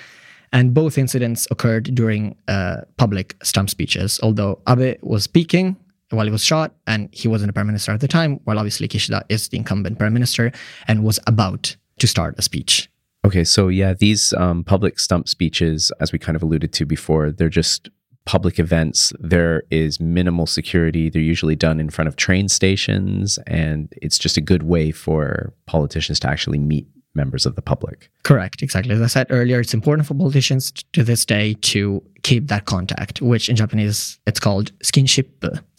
And 0.54 0.74
both 0.74 0.98
incidents 0.98 1.48
occurred 1.50 1.96
during 1.96 2.36
uh, 2.48 2.82
public 2.98 3.36
stump 3.44 3.70
speeches. 3.70 4.20
Although 4.22 4.62
Abe 4.68 4.98
was 5.02 5.24
speaking, 5.24 5.78
while 6.16 6.26
he 6.26 6.32
was 6.32 6.44
shot, 6.44 6.76
and 6.88 7.10
he 7.12 7.28
wasn't 7.28 7.50
a 7.50 7.54
prime 7.54 7.68
minister 7.68 7.92
at 7.92 8.00
the 8.00 8.08
time, 8.08 8.40
while 8.44 8.58
obviously 8.58 8.88
Kishida 8.88 9.24
is 9.30 9.50
the 9.50 9.58
incumbent 9.58 10.00
prime 10.00 10.14
minister 10.14 10.52
and 10.88 11.04
was 11.04 11.20
about 11.28 11.76
to 12.00 12.08
start 12.08 12.36
a 12.38 12.42
speech. 12.42 12.90
Okay, 13.24 13.44
so 13.44 13.68
yeah, 13.68 13.94
these 13.94 14.34
um, 14.34 14.64
public 14.64 15.00
stump 15.00 15.28
speeches, 15.28 15.92
as 16.00 16.12
we 16.12 16.20
kind 16.20 16.36
of 16.36 16.42
alluded 16.42 16.74
to 16.74 16.86
before, 16.86 17.32
they're 17.32 17.50
just 17.50 17.90
public 18.26 18.60
events. 18.60 19.14
There 19.20 19.64
is 19.70 20.00
minimal 20.00 20.46
security. 20.46 21.10
They're 21.10 21.22
usually 21.22 21.56
done 21.56 21.80
in 21.80 21.90
front 21.90 22.08
of 22.08 22.16
train 22.16 22.50
stations, 22.50 23.38
and 23.48 23.94
it's 24.02 24.18
just 24.18 24.38
a 24.38 24.42
good 24.42 24.64
way 24.64 24.92
for 24.92 25.54
politicians 25.66 26.20
to 26.22 26.30
actually 26.30 26.60
meet 26.60 26.88
members 27.16 27.46
of 27.46 27.56
the 27.56 27.62
public. 27.62 28.10
Correct, 28.24 28.62
exactly. 28.62 28.94
As 28.94 29.02
I 29.02 29.08
said 29.08 29.28
earlier, 29.30 29.60
it's 29.60 29.74
important 29.74 30.08
for 30.08 30.14
politicians 30.14 30.72
to 30.94 31.04
this 31.04 31.26
day 31.26 31.56
to 31.62 32.02
keep 32.24 32.48
that 32.48 32.66
contact, 32.66 33.22
which 33.22 33.50
in 33.50 33.56
Japanese 33.56 34.20
it's 34.28 34.40
called 34.40 34.72
skinship. 34.80 35.28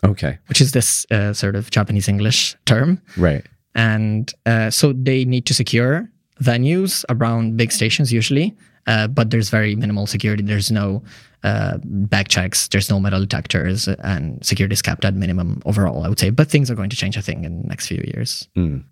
Okay. 0.04 0.38
Which 0.46 0.60
is 0.60 0.72
this 0.72 1.06
uh, 1.10 1.32
sort 1.32 1.56
of 1.56 1.70
Japanese 1.70 2.08
English 2.08 2.56
term. 2.66 3.00
Right. 3.16 3.44
And 3.74 4.32
uh, 4.44 4.70
so 4.70 4.92
they 4.92 5.24
need 5.24 5.46
to 5.46 5.54
secure 5.54 6.08
venues 6.42 7.04
around 7.08 7.56
big 7.56 7.72
stations 7.72 8.12
usually, 8.12 8.54
uh, 8.86 9.06
but 9.06 9.30
there's 9.30 9.48
very 9.48 9.74
minimal 9.76 10.06
security. 10.06 10.42
There's 10.42 10.70
no 10.70 11.02
uh, 11.44 11.78
back 11.84 12.28
checks, 12.28 12.68
there's 12.68 12.90
no 12.90 13.00
metal 13.00 13.20
detectors, 13.20 13.88
and 13.88 14.44
security 14.44 14.74
is 14.74 14.82
kept 14.82 15.04
at 15.04 15.14
minimum 15.14 15.62
overall, 15.64 16.04
I 16.04 16.08
would 16.08 16.18
say. 16.18 16.30
But 16.30 16.50
things 16.50 16.70
are 16.70 16.74
going 16.74 16.90
to 16.90 16.96
change, 16.96 17.16
I 17.16 17.20
think, 17.20 17.44
in 17.44 17.62
the 17.62 17.68
next 17.68 17.86
few 17.86 18.02
years. 18.14 18.48
Mm 18.56 18.84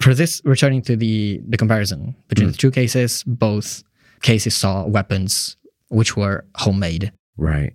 for 0.00 0.14
this, 0.14 0.42
returning 0.44 0.82
to 0.82 0.96
the, 0.96 1.40
the 1.46 1.56
comparison 1.56 2.16
between 2.28 2.48
mm. 2.48 2.52
the 2.52 2.58
two 2.58 2.70
cases, 2.70 3.22
both 3.26 3.82
cases 4.22 4.56
saw 4.56 4.86
weapons 4.86 5.56
which 5.88 6.16
were 6.16 6.44
homemade. 6.56 7.12
Right. 7.36 7.74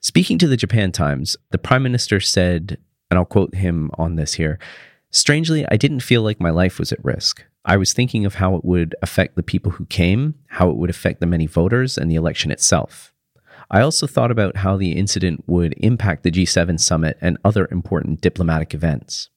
Speaking 0.00 0.38
to 0.38 0.48
the 0.48 0.56
Japan 0.56 0.90
Times, 0.92 1.36
the 1.50 1.58
prime 1.58 1.82
minister 1.82 2.18
said, 2.18 2.78
and 3.10 3.18
I'll 3.18 3.24
quote 3.24 3.54
him 3.54 3.90
on 3.94 4.16
this 4.16 4.34
here 4.34 4.58
Strangely, 5.10 5.66
I 5.70 5.76
didn't 5.76 6.00
feel 6.00 6.22
like 6.22 6.40
my 6.40 6.48
life 6.48 6.78
was 6.78 6.90
at 6.90 7.04
risk. 7.04 7.44
I 7.66 7.76
was 7.76 7.92
thinking 7.92 8.24
of 8.24 8.36
how 8.36 8.56
it 8.56 8.64
would 8.64 8.94
affect 9.02 9.36
the 9.36 9.42
people 9.42 9.72
who 9.72 9.84
came, 9.86 10.34
how 10.48 10.70
it 10.70 10.76
would 10.76 10.88
affect 10.88 11.20
the 11.20 11.26
many 11.26 11.46
voters, 11.46 11.98
and 11.98 12.10
the 12.10 12.16
election 12.16 12.50
itself. 12.50 13.12
I 13.70 13.82
also 13.82 14.06
thought 14.06 14.30
about 14.30 14.56
how 14.56 14.76
the 14.76 14.92
incident 14.92 15.44
would 15.46 15.74
impact 15.76 16.22
the 16.22 16.30
G7 16.30 16.80
summit 16.80 17.18
and 17.20 17.38
other 17.44 17.68
important 17.70 18.20
diplomatic 18.20 18.74
events. 18.74 19.28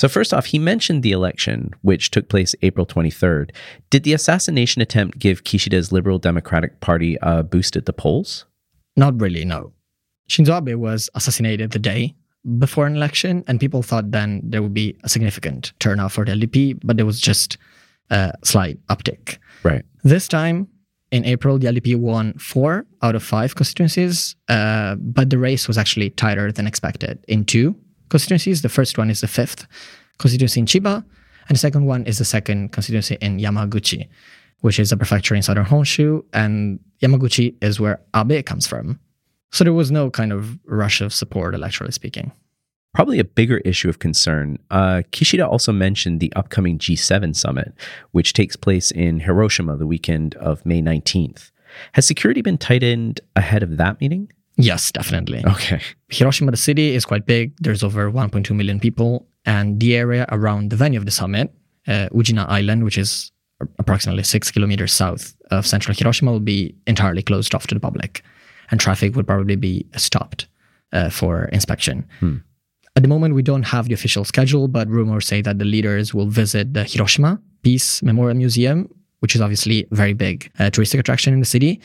So, 0.00 0.08
first 0.08 0.32
off, 0.32 0.46
he 0.46 0.58
mentioned 0.58 1.02
the 1.02 1.12
election, 1.12 1.72
which 1.82 2.10
took 2.10 2.30
place 2.30 2.54
April 2.62 2.86
23rd. 2.86 3.50
Did 3.90 4.02
the 4.04 4.14
assassination 4.14 4.80
attempt 4.80 5.18
give 5.18 5.44
Kishida's 5.44 5.92
Liberal 5.92 6.18
Democratic 6.18 6.80
Party 6.80 7.18
a 7.20 7.42
boost 7.42 7.76
at 7.76 7.84
the 7.84 7.92
polls? 7.92 8.46
Not 8.96 9.20
really, 9.20 9.44
no. 9.44 9.74
Shinzo 10.30 10.56
Abe 10.56 10.74
was 10.80 11.10
assassinated 11.14 11.72
the 11.72 11.78
day 11.78 12.14
before 12.58 12.86
an 12.86 12.96
election, 12.96 13.44
and 13.46 13.60
people 13.60 13.82
thought 13.82 14.10
then 14.10 14.40
there 14.42 14.62
would 14.62 14.72
be 14.72 14.96
a 15.04 15.08
significant 15.10 15.74
turnout 15.80 16.12
for 16.12 16.24
the 16.24 16.32
LDP, 16.32 16.80
but 16.82 16.96
there 16.96 17.04
was 17.04 17.20
just 17.20 17.58
a 18.08 18.32
slight 18.42 18.78
uptick. 18.86 19.36
Right. 19.64 19.84
This 20.02 20.28
time, 20.28 20.66
in 21.10 21.26
April, 21.26 21.58
the 21.58 21.66
LDP 21.66 21.96
won 21.96 22.32
four 22.38 22.86
out 23.02 23.14
of 23.14 23.22
five 23.22 23.54
constituencies, 23.54 24.34
uh, 24.48 24.94
but 24.94 25.28
the 25.28 25.36
race 25.36 25.68
was 25.68 25.76
actually 25.76 26.08
tighter 26.08 26.50
than 26.50 26.66
expected 26.66 27.22
in 27.28 27.44
two 27.44 27.76
constituencies. 28.10 28.62
The 28.62 28.68
first 28.68 28.98
one 28.98 29.08
is 29.10 29.22
the 29.22 29.28
fifth 29.28 29.66
constituency 30.18 30.60
in 30.60 30.66
Chiba, 30.66 31.04
and 31.48 31.56
the 31.56 31.58
second 31.58 31.86
one 31.86 32.04
is 32.04 32.18
the 32.18 32.24
second 32.24 32.72
constituency 32.72 33.16
in 33.20 33.38
Yamaguchi. 33.38 34.08
which 34.60 34.78
is 34.78 34.92
a 34.92 34.96
prefecture 34.96 35.34
in 35.34 35.40
southern 35.40 35.64
Honshu, 35.64 36.22
and 36.34 36.78
Yamaguchi 37.02 37.54
is 37.62 37.80
where 37.80 37.98
Abe 38.14 38.44
comes 38.44 38.66
from. 38.66 39.00
So 39.52 39.64
there 39.64 39.72
was 39.72 39.90
no 39.90 40.10
kind 40.10 40.32
of 40.32 40.58
rush 40.66 41.00
of 41.00 41.14
support, 41.14 41.54
electorally 41.54 41.94
speaking. 41.94 42.30
Probably 42.92 43.18
a 43.18 43.24
bigger 43.24 43.58
issue 43.58 43.88
of 43.88 44.00
concern. 44.00 44.58
Uh, 44.70 45.02
Kishida 45.12 45.48
also 45.48 45.72
mentioned 45.72 46.20
the 46.20 46.32
upcoming 46.34 46.78
G7 46.78 47.34
summit, 47.36 47.72
which 48.10 48.32
takes 48.32 48.56
place 48.56 48.90
in 48.90 49.20
Hiroshima 49.20 49.76
the 49.76 49.86
weekend 49.86 50.34
of 50.34 50.66
May 50.66 50.82
19th. 50.82 51.52
Has 51.92 52.06
security 52.06 52.42
been 52.42 52.58
tightened 52.58 53.20
ahead 53.36 53.62
of 53.62 53.76
that 53.76 54.00
meeting? 54.00 54.30
Yes, 54.62 54.92
definitely. 54.92 55.42
Okay. 55.46 55.80
Hiroshima, 56.08 56.50
the 56.50 56.56
city, 56.56 56.94
is 56.94 57.04
quite 57.04 57.26
big. 57.26 57.54
There's 57.58 57.82
over 57.82 58.10
1.2 58.10 58.54
million 58.54 58.80
people. 58.80 59.26
And 59.44 59.80
the 59.80 59.96
area 59.96 60.26
around 60.30 60.70
the 60.70 60.76
venue 60.76 60.98
of 60.98 61.06
the 61.06 61.10
summit, 61.10 61.52
uh, 61.88 62.08
Ujina 62.12 62.46
Island, 62.48 62.84
which 62.84 62.98
is 62.98 63.32
approximately 63.78 64.22
six 64.22 64.50
kilometers 64.50 64.92
south 64.92 65.34
of 65.50 65.66
central 65.66 65.94
Hiroshima, 65.96 66.32
will 66.32 66.40
be 66.40 66.74
entirely 66.86 67.22
closed 67.22 67.54
off 67.54 67.66
to 67.68 67.74
the 67.74 67.80
public. 67.80 68.22
And 68.70 68.78
traffic 68.78 69.16
would 69.16 69.26
probably 69.26 69.56
be 69.56 69.86
stopped 69.96 70.46
uh, 70.92 71.10
for 71.10 71.44
inspection. 71.46 72.06
Hmm. 72.20 72.36
At 72.96 73.02
the 73.02 73.08
moment, 73.08 73.34
we 73.34 73.42
don't 73.42 73.62
have 73.62 73.88
the 73.88 73.94
official 73.94 74.24
schedule, 74.24 74.68
but 74.68 74.88
rumors 74.88 75.26
say 75.26 75.42
that 75.42 75.58
the 75.58 75.64
leaders 75.64 76.12
will 76.12 76.26
visit 76.26 76.74
the 76.74 76.84
Hiroshima 76.84 77.40
Peace 77.62 78.02
Memorial 78.02 78.36
Museum, 78.36 78.88
which 79.20 79.34
is 79.34 79.40
obviously 79.40 79.86
a 79.90 79.94
very 79.94 80.12
big 80.12 80.50
uh, 80.58 80.64
touristic 80.64 80.98
attraction 80.98 81.32
in 81.32 81.40
the 81.40 81.46
city. 81.46 81.80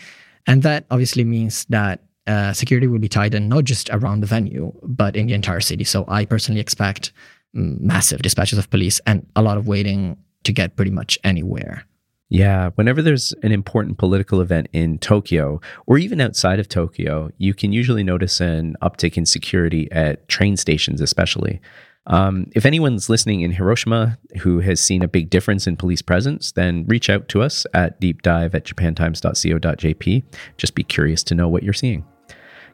And 0.48 0.64
that 0.64 0.86
obviously 0.90 1.24
means 1.24 1.66
that 1.70 2.02
uh, 2.28 2.54
security 2.54 2.88
will 2.88 3.00
be 3.00 3.10
tightened 3.10 3.50
not 3.50 3.64
just 3.64 3.90
around 3.92 4.22
the 4.22 4.28
venue, 4.28 4.74
but 4.84 5.16
in 5.16 5.28
the 5.28 5.34
entire 5.34 5.62
city. 5.62 5.84
So 5.84 6.06
I 6.08 6.26
personally 6.26 6.62
expect 6.62 7.12
mm, 7.56 7.80
massive 7.80 8.22
dispatches 8.22 8.58
of 8.58 8.70
police 8.70 9.00
and 9.06 9.26
a 9.36 9.42
lot 9.42 9.58
of 9.58 9.68
waiting 9.68 10.18
to 10.44 10.52
get 10.52 10.76
pretty 10.76 10.92
much 10.92 11.20
anywhere. 11.24 11.86
Yeah, 12.30 12.72
whenever 12.76 13.02
there's 13.02 13.34
an 13.44 13.52
important 13.52 14.00
political 14.00 14.42
event 14.42 14.68
in 14.74 14.98
Tokyo 14.98 15.62
or 15.86 15.98
even 15.98 16.20
outside 16.20 16.60
of 16.60 16.68
Tokyo, 16.68 17.30
you 17.38 17.54
can 17.54 17.72
usually 17.72 18.04
notice 18.04 18.42
an 18.42 18.76
uptick 18.82 19.16
in 19.16 19.26
security 19.26 19.92
at 19.92 20.28
train 20.28 20.58
stations, 20.58 21.02
especially. 21.02 21.62
Um, 22.08 22.48
if 22.56 22.66
anyone's 22.66 23.10
listening 23.10 23.42
in 23.42 23.52
Hiroshima 23.52 24.18
who 24.42 24.60
has 24.60 24.80
seen 24.80 25.02
a 25.02 25.08
big 25.08 25.30
difference 25.30 25.66
in 25.68 25.76
police 25.76 26.02
presence, 26.02 26.52
then 26.52 26.86
reach 26.88 27.10
out 27.10 27.28
to 27.30 27.42
us 27.42 27.66
at 27.74 28.00
deepdive 28.02 28.54
at 28.54 28.66
japantimes.co.jp. 28.66 30.24
Just 30.58 30.76
be 30.76 30.84
curious 30.84 31.24
to 31.24 31.36
know 31.36 31.48
what 31.48 31.64
you're 31.64 31.74
seeing. 31.74 32.06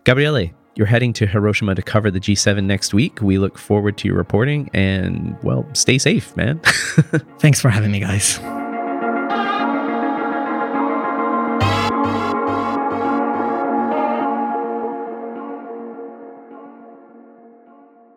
Gabriele, 0.03 0.49
you're 0.75 0.87
heading 0.87 1.13
to 1.13 1.27
Hiroshima 1.27 1.75
to 1.75 1.81
cover 1.83 2.09
the 2.09 2.19
G7 2.19 2.63
next 2.63 2.91
week. 2.91 3.21
We 3.21 3.37
look 3.37 3.57
forward 3.57 3.97
to 3.99 4.07
your 4.07 4.17
reporting 4.17 4.69
and, 4.73 5.37
well, 5.43 5.67
stay 5.73 5.99
safe, 5.99 6.35
man. 6.35 6.59
Thanks 7.39 7.61
for 7.61 7.69
having 7.69 7.91
me, 7.91 7.99
guys. 7.99 8.39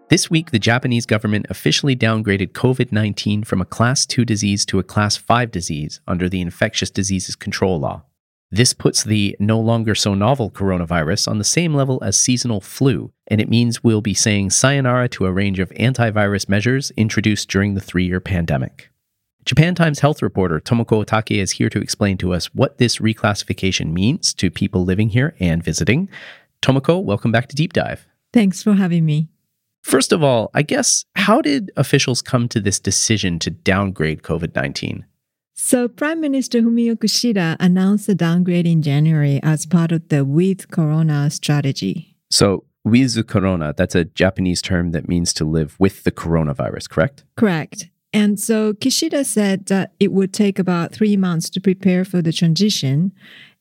This 0.08 0.30
week, 0.30 0.52
the 0.52 0.58
Japanese 0.58 1.04
government 1.04 1.46
officially 1.50 1.96
downgraded 1.96 2.52
COVID 2.52 2.92
19 2.92 3.42
from 3.44 3.60
a 3.60 3.64
Class 3.66 4.06
2 4.06 4.24
disease 4.24 4.64
to 4.66 4.78
a 4.78 4.82
Class 4.82 5.16
5 5.16 5.50
disease 5.50 6.00
under 6.06 6.30
the 6.30 6.40
Infectious 6.40 6.90
Diseases 6.90 7.36
Control 7.36 7.78
Law. 7.80 8.04
This 8.50 8.72
puts 8.72 9.02
the 9.02 9.36
no 9.40 9.58
longer 9.58 9.94
so 9.94 10.14
novel 10.14 10.50
coronavirus 10.50 11.28
on 11.28 11.38
the 11.38 11.44
same 11.44 11.74
level 11.74 11.98
as 12.04 12.16
seasonal 12.16 12.60
flu, 12.60 13.12
and 13.26 13.40
it 13.40 13.48
means 13.48 13.82
we'll 13.82 14.00
be 14.00 14.14
saying 14.14 14.50
sayonara 14.50 15.08
to 15.10 15.26
a 15.26 15.32
range 15.32 15.58
of 15.58 15.70
antivirus 15.70 16.48
measures 16.48 16.92
introduced 16.96 17.48
during 17.48 17.74
the 17.74 17.80
three 17.80 18.06
year 18.06 18.20
pandemic. 18.20 18.90
Japan 19.44 19.74
Times 19.74 20.00
health 20.00 20.22
reporter 20.22 20.58
Tomoko 20.58 21.04
Otake 21.04 21.38
is 21.38 21.52
here 21.52 21.68
to 21.68 21.80
explain 21.80 22.16
to 22.18 22.32
us 22.32 22.46
what 22.54 22.78
this 22.78 22.98
reclassification 22.98 23.92
means 23.92 24.32
to 24.34 24.50
people 24.50 24.84
living 24.84 25.10
here 25.10 25.34
and 25.38 25.62
visiting. 25.62 26.08
Tomoko, 26.62 27.02
welcome 27.02 27.30
back 27.30 27.48
to 27.48 27.56
Deep 27.56 27.72
Dive. 27.72 28.06
Thanks 28.32 28.62
for 28.62 28.72
having 28.72 29.04
me. 29.04 29.28
First 29.82 30.12
of 30.12 30.22
all, 30.22 30.50
I 30.54 30.62
guess, 30.62 31.04
how 31.14 31.42
did 31.42 31.70
officials 31.76 32.22
come 32.22 32.48
to 32.48 32.60
this 32.60 32.80
decision 32.80 33.38
to 33.40 33.50
downgrade 33.50 34.22
COVID 34.22 34.54
19? 34.54 35.04
So, 35.54 35.86
Prime 35.88 36.20
Minister 36.20 36.60
Fumio 36.60 36.96
Kishida 36.96 37.56
announced 37.60 38.08
the 38.08 38.14
downgrade 38.14 38.66
in 38.66 38.82
January 38.82 39.40
as 39.42 39.66
part 39.66 39.92
of 39.92 40.08
the 40.08 40.24
With 40.24 40.70
Corona 40.70 41.30
strategy. 41.30 42.16
So, 42.30 42.64
with 42.84 43.26
corona, 43.26 43.72
that's 43.76 43.94
a 43.94 44.04
Japanese 44.04 44.60
term 44.60 44.90
that 44.90 45.08
means 45.08 45.32
to 45.34 45.44
live 45.44 45.76
with 45.78 46.04
the 46.04 46.12
coronavirus, 46.12 46.90
correct? 46.90 47.24
Correct. 47.36 47.88
And 48.12 48.38
so 48.38 48.74
Kishida 48.74 49.24
said 49.24 49.66
that 49.66 49.92
it 49.98 50.12
would 50.12 50.32
take 50.32 50.58
about 50.58 50.92
three 50.92 51.16
months 51.16 51.50
to 51.50 51.60
prepare 51.60 52.04
for 52.04 52.22
the 52.22 52.32
transition. 52.32 53.12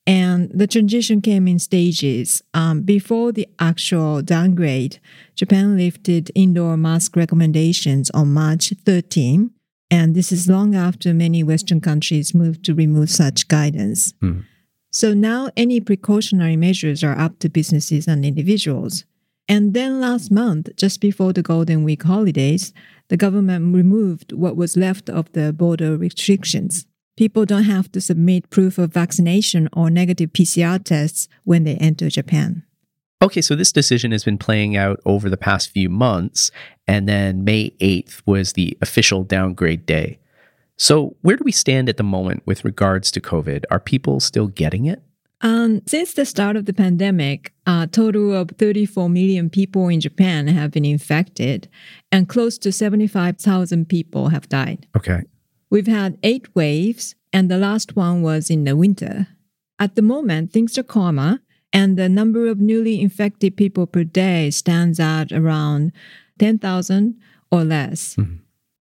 And 0.05 0.51
the 0.53 0.67
transition 0.67 1.21
came 1.21 1.47
in 1.47 1.57
stages. 1.57 2.43
Um, 2.53 2.81
before 2.81 3.31
the 3.31 3.47
actual 3.59 4.21
downgrade, 4.21 4.99
Japan 5.35 5.77
lifted 5.77 6.29
indoor 6.35 6.75
mask 6.75 7.15
recommendations 7.15 8.09
on 8.11 8.33
March 8.33 8.73
13. 8.85 9.51
And 9.93 10.15
this 10.15 10.31
is 10.31 10.49
long 10.49 10.73
after 10.73 11.13
many 11.13 11.43
Western 11.43 11.79
countries 11.79 12.33
moved 12.33 12.65
to 12.65 12.73
remove 12.73 13.11
such 13.11 13.47
guidance. 13.47 14.15
Hmm. 14.21 14.39
So 14.91 15.13
now 15.13 15.51
any 15.55 15.79
precautionary 15.79 16.55
measures 16.55 17.03
are 17.03 17.15
up 17.15 17.37
to 17.39 17.47
businesses 17.47 18.07
and 18.07 18.25
individuals. 18.25 19.05
And 19.47 19.75
then 19.75 20.01
last 20.01 20.31
month, 20.31 20.69
just 20.77 20.99
before 20.99 21.31
the 21.31 21.43
Golden 21.43 21.83
Week 21.83 22.01
holidays, 22.01 22.73
the 23.09 23.17
government 23.17 23.75
removed 23.75 24.33
what 24.33 24.57
was 24.57 24.75
left 24.75 25.11
of 25.11 25.31
the 25.33 25.53
border 25.53 25.95
restrictions. 25.95 26.87
People 27.15 27.45
don't 27.45 27.65
have 27.65 27.91
to 27.91 28.01
submit 28.01 28.49
proof 28.49 28.79
of 28.79 28.91
vaccination 28.91 29.69
or 29.73 29.91
negative 29.91 30.33
PCR 30.33 30.83
tests 30.83 31.27
when 31.43 31.65
they 31.65 31.75
enter 31.75 32.09
Japan. 32.09 32.63
Okay, 33.23 33.39
so 33.39 33.55
this 33.55 33.71
decision 33.71 34.11
has 34.11 34.25
been 34.25 34.37
playing 34.37 34.75
out 34.75 34.99
over 35.05 35.29
the 35.29 35.37
past 35.37 35.69
few 35.69 35.89
months, 35.89 36.51
and 36.85 37.07
then 37.07 37.45
May 37.45 37.69
8th 37.79 38.21
was 38.25 38.51
the 38.51 38.77
official 38.81 39.23
downgrade 39.23 39.85
day. 39.85 40.19
So, 40.75 41.15
where 41.21 41.37
do 41.37 41.43
we 41.45 41.53
stand 41.53 41.87
at 41.87 41.95
the 41.95 42.03
moment 42.03 42.43
with 42.45 42.65
regards 42.65 43.11
to 43.11 43.21
COVID? 43.21 43.63
Are 43.71 43.79
people 43.79 44.19
still 44.19 44.47
getting 44.47 44.87
it? 44.87 45.01
Um, 45.39 45.81
since 45.85 46.13
the 46.13 46.25
start 46.25 46.57
of 46.57 46.65
the 46.65 46.73
pandemic, 46.73 47.53
a 47.65 47.87
total 47.89 48.33
of 48.33 48.49
34 48.57 49.07
million 49.07 49.49
people 49.49 49.87
in 49.87 50.01
Japan 50.01 50.47
have 50.47 50.71
been 50.71 50.83
infected, 50.83 51.69
and 52.11 52.27
close 52.27 52.57
to 52.57 52.73
75,000 52.73 53.87
people 53.87 54.29
have 54.29 54.49
died. 54.49 54.85
Okay. 54.97 55.21
We've 55.69 55.87
had 55.87 56.17
eight 56.23 56.53
waves, 56.53 57.15
and 57.31 57.49
the 57.49 57.57
last 57.57 57.95
one 57.95 58.21
was 58.21 58.49
in 58.49 58.65
the 58.65 58.75
winter. 58.75 59.27
At 59.79 59.95
the 59.95 60.01
moment, 60.01 60.51
things 60.51 60.77
are 60.77 60.83
calmer, 60.83 61.39
and 61.73 61.97
the 61.97 62.07
number 62.07 62.47
of 62.47 62.59
newly 62.59 63.01
infected 63.01 63.57
people 63.57 63.87
per 63.87 64.03
day 64.03 64.49
stands 64.51 64.99
at 64.99 65.31
around 65.31 65.91
10,000 66.39 67.15
or 67.51 67.63
less. 67.63 68.15
Mhm. 68.15 68.39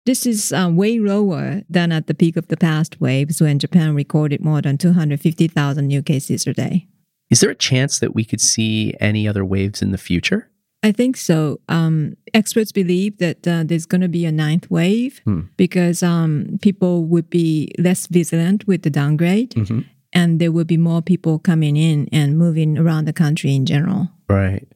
This 0.06 0.26
is 0.26 0.52
uh, 0.52 0.70
way 0.72 0.98
lower 1.00 1.62
than 1.70 1.92
at 1.92 2.08
the 2.08 2.14
peak 2.16 2.36
of 2.38 2.48
the 2.48 2.58
past 2.58 3.00
waves 3.00 3.42
when 3.42 3.60
Japan 3.60 3.94
recorded 3.94 4.42
more 4.44 4.62
than 4.62 4.78
250,000 4.78 5.88
new 5.88 6.02
cases 6.02 6.48
a 6.48 6.54
day. 6.54 6.88
Is 7.30 7.42
there 7.42 7.52
a 7.52 7.56
chance 7.56 8.00
that 8.00 8.16
we 8.16 8.24
could 8.26 8.42
see 8.42 8.94
any 9.00 9.28
other 9.28 9.46
waves 9.46 9.82
in 9.84 9.92
the 9.92 9.98
future? 10.00 10.50
I 10.82 10.92
think 10.94 11.18
so. 11.18 11.60
Um, 11.68 12.16
experts 12.34 12.72
believe 12.72 13.18
that 13.18 13.46
uh, 13.48 13.64
there's 13.66 13.86
going 13.86 14.02
to 14.02 14.08
be 14.08 14.26
a 14.26 14.32
ninth 14.32 14.72
wave 14.72 15.22
Hmm. 15.26 15.42
because 15.58 16.02
um, 16.02 16.58
people 16.62 17.04
would 17.06 17.30
be 17.30 17.70
less 17.78 18.08
vigilant 18.08 18.66
with 18.66 18.82
the 18.84 18.90
downgrade, 18.90 19.52
Mhm. 19.52 19.84
And 20.14 20.40
there 20.40 20.52
will 20.52 20.66
be 20.66 20.78
more 20.78 21.02
people 21.02 21.40
coming 21.40 21.78
in 21.78 22.08
and 22.12 22.38
moving 22.38 22.78
around 22.78 23.06
the 23.06 23.14
country 23.14 23.56
in 23.56 23.66
general. 23.66 24.10
Right. 24.28 24.68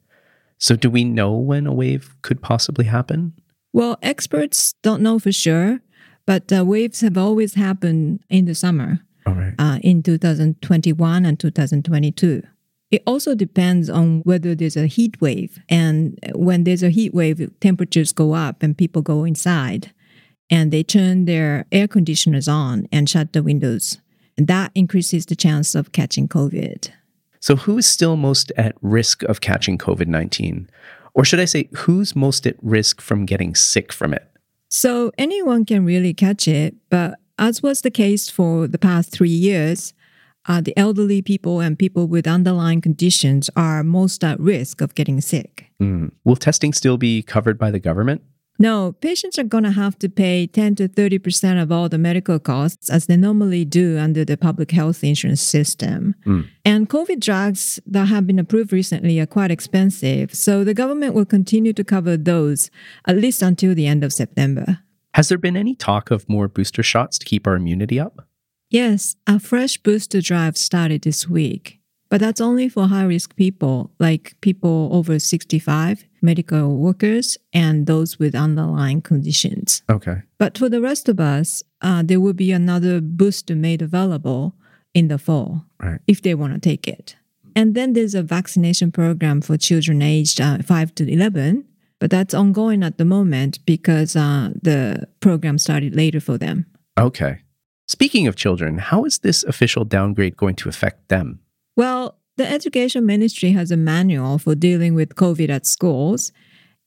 So, 0.58 0.76
do 0.76 0.90
we 0.90 1.04
know 1.04 1.34
when 1.34 1.68
a 1.68 1.74
wave 1.74 2.16
could 2.22 2.42
possibly 2.42 2.86
happen? 2.86 3.34
Well, 3.74 3.98
experts 4.02 4.74
don't 4.84 5.02
know 5.02 5.20
for 5.20 5.32
sure, 5.32 5.82
but 6.26 6.54
uh, 6.54 6.64
waves 6.64 7.02
have 7.02 7.18
always 7.18 7.56
happened 7.56 8.20
in 8.30 8.46
the 8.46 8.56
summer 8.56 9.00
All 9.26 9.34
right. 9.34 9.56
uh, 9.60 9.80
in 9.82 10.04
2021 10.04 11.26
and 11.26 11.40
2022. 11.40 12.44
It 12.92 13.02
also 13.08 13.34
depends 13.34 13.90
on 13.90 14.22
whether 14.22 14.54
there's 14.54 14.78
a 14.78 14.86
heat 14.86 15.20
wave. 15.20 15.58
And 15.68 16.20
when 16.36 16.64
there's 16.64 16.84
a 16.84 16.92
heat 16.92 17.12
wave, 17.12 17.50
temperatures 17.60 18.12
go 18.12 18.34
up 18.34 18.62
and 18.62 18.78
people 18.78 19.02
go 19.02 19.24
inside 19.24 19.92
and 20.50 20.72
they 20.72 20.84
turn 20.84 21.26
their 21.26 21.66
air 21.72 21.88
conditioners 21.88 22.48
on 22.48 22.88
and 22.92 23.10
shut 23.10 23.34
the 23.34 23.42
windows. 23.42 23.98
And 24.38 24.48
that 24.48 24.72
increases 24.76 25.26
the 25.26 25.36
chance 25.36 25.76
of 25.76 25.92
catching 25.92 26.28
COVID. 26.28 26.90
So, 27.40 27.56
who 27.56 27.78
is 27.78 27.86
still 27.86 28.16
most 28.16 28.52
at 28.56 28.76
risk 28.82 29.24
of 29.24 29.42
catching 29.42 29.78
COVID 29.78 30.08
19? 30.08 30.70
Or 31.14 31.24
should 31.26 31.40
I 31.40 31.46
say, 31.46 31.70
who's 31.74 32.16
most 32.16 32.48
at 32.48 32.56
risk 32.62 33.02
from 33.02 33.26
getting 33.26 33.54
sick 33.54 33.94
from 33.94 34.14
it? 34.14 34.28
So 34.70 35.12
anyone 35.20 35.66
can 35.66 35.86
really 35.86 36.16
catch 36.16 36.48
it, 36.48 36.74
but 36.90 37.20
as 37.38 37.62
was 37.62 37.82
the 37.82 37.92
case 37.92 38.28
for 38.28 38.68
the 38.68 38.80
past 38.80 39.12
three 39.12 39.30
years, 39.30 39.94
uh, 40.48 40.62
the 40.62 40.76
elderly 40.76 41.22
people 41.22 41.60
and 41.60 41.78
people 41.78 42.08
with 42.08 42.28
underlying 42.28 42.82
conditions 42.82 43.52
are 43.56 43.84
most 43.84 44.24
at 44.24 44.40
risk 44.40 44.82
of 44.82 44.96
getting 44.96 45.22
sick. 45.22 45.68
Mm. 45.80 46.12
Will 46.24 46.36
testing 46.36 46.74
still 46.74 46.98
be 46.98 47.22
covered 47.22 47.60
by 47.60 47.70
the 47.70 47.80
government? 47.80 48.24
No, 48.60 48.94
patients 49.02 49.40
are 49.40 49.44
going 49.44 49.64
to 49.64 49.72
have 49.72 49.98
to 50.00 50.10
pay 50.10 50.46
10 50.48 50.76
to 50.76 50.88
30% 50.88 51.62
of 51.62 51.72
all 51.72 51.90
the 51.90 51.98
medical 51.98 52.40
costs 52.40 52.90
as 52.90 53.08
they 53.08 53.18
normally 53.18 53.66
do 53.66 53.98
under 53.98 54.24
the 54.24 54.38
public 54.38 54.72
health 54.72 55.04
insurance 55.04 55.42
system. 55.42 56.16
Mm. 56.26 56.48
And 56.64 56.90
COVID 56.90 57.20
drugs 57.20 57.80
that 57.88 58.06
have 58.06 58.28
been 58.28 58.40
approved 58.40 58.72
recently 58.72 59.20
are 59.20 59.26
quite 59.26 59.52
expensive. 59.52 60.34
So 60.34 60.64
the 60.64 60.76
government 60.76 61.16
will 61.16 61.26
continue 61.26 61.74
to 61.74 61.84
cover 61.84 62.16
those 62.16 62.70
at 63.08 63.18
least 63.18 63.42
until 63.42 63.74
the 63.74 63.88
end 63.88 64.04
of 64.04 64.14
September. 64.14 64.80
Has 65.16 65.30
there 65.30 65.38
been 65.38 65.58
any 65.58 65.76
talk 65.76 66.12
of 66.12 66.28
more 66.30 66.48
booster 66.48 66.84
shots 66.84 67.18
to 67.20 67.26
keep 67.26 67.48
our 67.48 67.56
immunity 67.56 68.00
up? 68.00 68.28
Yes, 68.70 69.16
a 69.28 69.40
fresh 69.40 69.78
booster 69.78 70.22
drive 70.22 70.58
started 70.58 71.04
this 71.04 71.28
week. 71.28 71.80
But 72.10 72.20
that's 72.22 72.42
only 72.42 72.70
for 72.70 72.88
high 72.88 73.06
risk 73.06 73.36
people, 73.36 73.92
like 74.00 74.36
people 74.42 74.90
over 74.92 75.18
65, 75.18 76.06
medical 76.24 76.78
workers, 76.78 77.38
and 77.52 77.86
those 77.86 78.18
with 78.18 78.34
underlying 78.36 79.02
conditions. 79.02 79.84
Okay. 79.90 80.22
But 80.40 80.58
for 80.58 80.70
the 80.70 80.82
rest 80.82 81.10
of 81.10 81.20
us, 81.20 81.62
uh, 81.82 82.02
there 82.04 82.20
will 82.20 82.34
be 82.34 82.52
another 82.52 83.02
booster 83.02 83.56
made 83.56 83.82
available 83.82 84.56
in 84.94 85.08
the 85.10 85.18
fall 85.18 85.66
Right. 85.82 86.00
if 86.08 86.22
they 86.22 86.34
want 86.36 86.54
to 86.54 86.60
take 86.60 86.88
it. 86.88 87.16
And 87.56 87.76
then 87.76 87.94
there's 87.94 88.16
a 88.16 88.24
vaccination 88.24 88.92
program 88.92 89.42
for 89.42 89.58
children 89.58 90.02
aged 90.02 90.40
uh, 90.42 90.60
5 90.64 90.96
to 90.96 91.12
11, 91.12 91.66
but 92.00 92.10
that's 92.10 92.34
ongoing 92.34 92.84
at 92.84 92.98
the 92.98 93.06
moment 93.06 93.60
because 93.66 94.16
uh, 94.16 94.50
the 94.62 95.08
program 95.20 95.58
started 95.60 95.96
later 95.96 96.20
for 96.20 96.38
them. 96.38 96.66
Okay. 96.98 97.40
Speaking 97.88 98.28
of 98.28 98.36
children, 98.36 98.78
how 98.80 99.04
is 99.06 99.20
this 99.20 99.44
official 99.44 99.84
downgrade 99.86 100.38
going 100.38 100.56
to 100.56 100.70
affect 100.70 101.10
them? 101.10 101.40
Well, 101.76 102.18
the 102.38 102.50
education 102.50 103.06
ministry 103.06 103.52
has 103.52 103.72
a 103.72 103.78
manual 103.78 104.38
for 104.38 104.56
dealing 104.56 104.96
with 104.96 105.16
COVID 105.16 105.50
at 105.50 105.66
schools, 105.66 106.32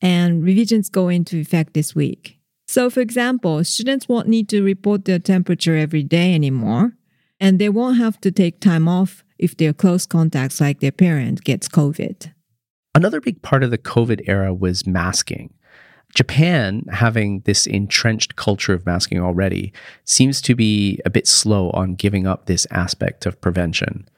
and 0.00 0.42
revisions 0.42 0.88
go 0.88 1.08
into 1.08 1.38
effect 1.38 1.74
this 1.74 1.94
week. 1.94 2.38
So, 2.68 2.90
for 2.90 3.00
example, 3.00 3.62
students 3.64 4.08
won't 4.08 4.28
need 4.28 4.48
to 4.48 4.62
report 4.62 5.04
their 5.04 5.20
temperature 5.20 5.76
every 5.76 6.02
day 6.02 6.34
anymore, 6.34 6.92
and 7.38 7.58
they 7.58 7.68
won't 7.68 7.98
have 7.98 8.20
to 8.22 8.32
take 8.32 8.60
time 8.60 8.88
off 8.88 9.24
if 9.38 9.56
their 9.56 9.72
close 9.72 10.06
contacts, 10.06 10.60
like 10.60 10.80
their 10.80 10.92
parent, 10.92 11.44
gets 11.44 11.68
COVID. 11.68 12.32
Another 12.94 13.20
big 13.20 13.42
part 13.42 13.62
of 13.62 13.70
the 13.70 13.78
COVID 13.78 14.22
era 14.26 14.52
was 14.52 14.86
masking. 14.86 15.52
Japan, 16.14 16.82
having 16.90 17.40
this 17.40 17.66
entrenched 17.66 18.36
culture 18.36 18.72
of 18.72 18.86
masking 18.86 19.20
already, 19.20 19.72
seems 20.04 20.40
to 20.40 20.54
be 20.54 20.98
a 21.04 21.10
bit 21.10 21.26
slow 21.26 21.70
on 21.70 21.94
giving 21.94 22.26
up 22.26 22.46
this 22.46 22.66
aspect 22.70 23.26
of 23.26 23.40
prevention. 23.40 24.08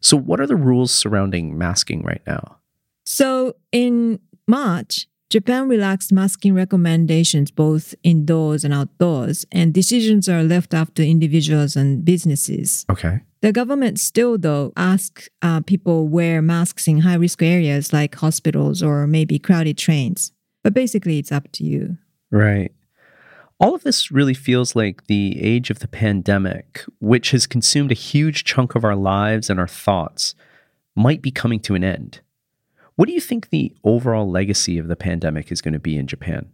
So, 0.00 0.16
what 0.16 0.40
are 0.40 0.46
the 0.46 0.56
rules 0.56 0.92
surrounding 0.92 1.58
masking 1.58 2.02
right 2.02 2.22
now? 2.26 2.58
So, 3.04 3.56
in 3.72 4.20
March, 4.46 5.06
Japan 5.30 5.68
relaxed 5.68 6.10
masking 6.10 6.54
recommendations 6.54 7.50
both 7.50 7.94
indoors 8.02 8.64
and 8.64 8.72
outdoors, 8.72 9.44
and 9.52 9.74
decisions 9.74 10.28
are 10.28 10.42
left 10.42 10.72
up 10.72 10.94
to 10.94 11.06
individuals 11.06 11.76
and 11.76 12.04
businesses. 12.04 12.86
Okay. 12.90 13.20
The 13.40 13.52
government 13.52 14.00
still, 14.00 14.38
though, 14.38 14.72
asks 14.76 15.28
uh, 15.42 15.60
people 15.60 16.08
wear 16.08 16.42
masks 16.42 16.88
in 16.88 17.00
high 17.00 17.14
risk 17.14 17.42
areas 17.42 17.92
like 17.92 18.14
hospitals 18.16 18.82
or 18.82 19.06
maybe 19.06 19.38
crowded 19.38 19.78
trains. 19.78 20.32
But 20.64 20.74
basically, 20.74 21.18
it's 21.18 21.30
up 21.30 21.52
to 21.52 21.64
you. 21.64 21.98
Right. 22.30 22.72
All 23.60 23.74
of 23.74 23.82
this 23.82 24.12
really 24.12 24.34
feels 24.34 24.76
like 24.76 25.06
the 25.06 25.40
age 25.42 25.68
of 25.70 25.80
the 25.80 25.88
pandemic, 25.88 26.84
which 27.00 27.32
has 27.32 27.46
consumed 27.46 27.90
a 27.90 27.94
huge 27.94 28.44
chunk 28.44 28.74
of 28.74 28.84
our 28.84 28.94
lives 28.94 29.50
and 29.50 29.58
our 29.58 29.66
thoughts, 29.66 30.36
might 30.94 31.22
be 31.22 31.32
coming 31.32 31.58
to 31.60 31.74
an 31.74 31.82
end. 31.82 32.20
What 32.94 33.08
do 33.08 33.14
you 33.14 33.20
think 33.20 33.50
the 33.50 33.74
overall 33.84 34.30
legacy 34.30 34.78
of 34.78 34.88
the 34.88 34.96
pandemic 34.96 35.50
is 35.50 35.60
going 35.60 35.74
to 35.74 35.80
be 35.80 35.96
in 35.96 36.06
Japan? 36.06 36.50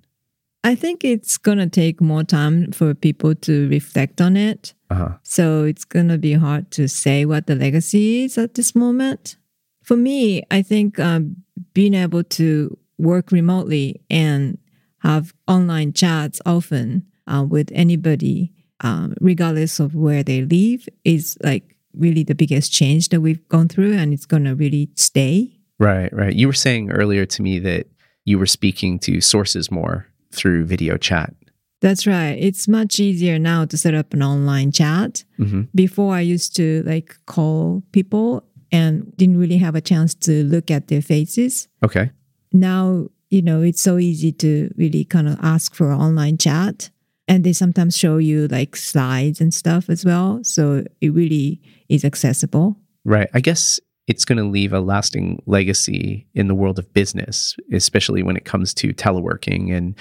I 0.62 0.74
think 0.74 1.04
it's 1.04 1.36
going 1.36 1.58
to 1.58 1.68
take 1.68 2.00
more 2.00 2.24
time 2.24 2.72
for 2.72 2.94
people 2.94 3.34
to 3.34 3.68
reflect 3.68 4.20
on 4.22 4.36
it. 4.36 4.72
Uh-huh. 4.88 5.10
So 5.22 5.64
it's 5.64 5.84
going 5.84 6.08
to 6.08 6.16
be 6.16 6.32
hard 6.32 6.70
to 6.72 6.88
say 6.88 7.26
what 7.26 7.46
the 7.46 7.54
legacy 7.54 8.24
is 8.24 8.38
at 8.38 8.54
this 8.54 8.74
moment. 8.74 9.36
For 9.82 9.96
me, 9.96 10.42
I 10.50 10.62
think 10.62 10.98
um, 10.98 11.36
being 11.74 11.92
able 11.92 12.24
to 12.24 12.78
work 12.96 13.30
remotely 13.30 14.00
and 14.08 14.56
have 15.04 15.32
online 15.46 15.92
chats 15.92 16.40
often 16.44 17.06
uh, 17.26 17.44
with 17.48 17.70
anybody, 17.72 18.52
um, 18.80 19.14
regardless 19.20 19.78
of 19.78 19.94
where 19.94 20.22
they 20.22 20.42
live, 20.42 20.88
is 21.04 21.38
like 21.42 21.76
really 21.96 22.24
the 22.24 22.34
biggest 22.34 22.72
change 22.72 23.10
that 23.10 23.20
we've 23.20 23.46
gone 23.48 23.68
through, 23.68 23.94
and 23.96 24.12
it's 24.12 24.26
going 24.26 24.44
to 24.44 24.54
really 24.54 24.90
stay. 24.96 25.60
Right, 25.78 26.12
right. 26.12 26.34
You 26.34 26.46
were 26.48 26.52
saying 26.54 26.90
earlier 26.90 27.26
to 27.26 27.42
me 27.42 27.58
that 27.60 27.86
you 28.24 28.38
were 28.38 28.46
speaking 28.46 28.98
to 29.00 29.20
sources 29.20 29.70
more 29.70 30.06
through 30.32 30.64
video 30.64 30.96
chat. 30.96 31.34
That's 31.80 32.06
right. 32.06 32.36
It's 32.40 32.66
much 32.66 32.98
easier 32.98 33.38
now 33.38 33.66
to 33.66 33.76
set 33.76 33.94
up 33.94 34.14
an 34.14 34.22
online 34.22 34.72
chat. 34.72 35.24
Mm-hmm. 35.38 35.62
Before, 35.74 36.14
I 36.14 36.20
used 36.20 36.56
to 36.56 36.82
like 36.86 37.16
call 37.26 37.82
people 37.92 38.42
and 38.72 39.14
didn't 39.16 39.38
really 39.38 39.58
have 39.58 39.74
a 39.74 39.80
chance 39.80 40.14
to 40.14 40.44
look 40.44 40.70
at 40.70 40.88
their 40.88 41.02
faces. 41.02 41.68
Okay. 41.84 42.10
now 42.52 43.06
you 43.34 43.42
know 43.42 43.62
it's 43.62 43.82
so 43.82 43.98
easy 43.98 44.32
to 44.32 44.72
really 44.76 45.04
kind 45.04 45.28
of 45.28 45.38
ask 45.42 45.74
for 45.74 45.92
online 45.92 46.38
chat 46.38 46.90
and 47.26 47.42
they 47.42 47.52
sometimes 47.52 47.96
show 47.96 48.18
you 48.18 48.46
like 48.48 48.76
slides 48.76 49.40
and 49.40 49.52
stuff 49.52 49.90
as 49.90 50.04
well 50.04 50.42
so 50.44 50.84
it 51.00 51.10
really 51.12 51.60
is 51.88 52.04
accessible 52.04 52.76
Right. 53.04 53.28
I 53.34 53.40
guess 53.40 53.78
it's 54.06 54.24
going 54.24 54.38
to 54.38 54.44
leave 54.44 54.72
a 54.72 54.80
lasting 54.80 55.42
legacy 55.46 56.26
in 56.34 56.48
the 56.48 56.54
world 56.54 56.78
of 56.78 56.92
business, 56.92 57.56
especially 57.72 58.22
when 58.22 58.36
it 58.36 58.44
comes 58.44 58.74
to 58.74 58.92
teleworking. 58.94 59.74
And 59.74 59.94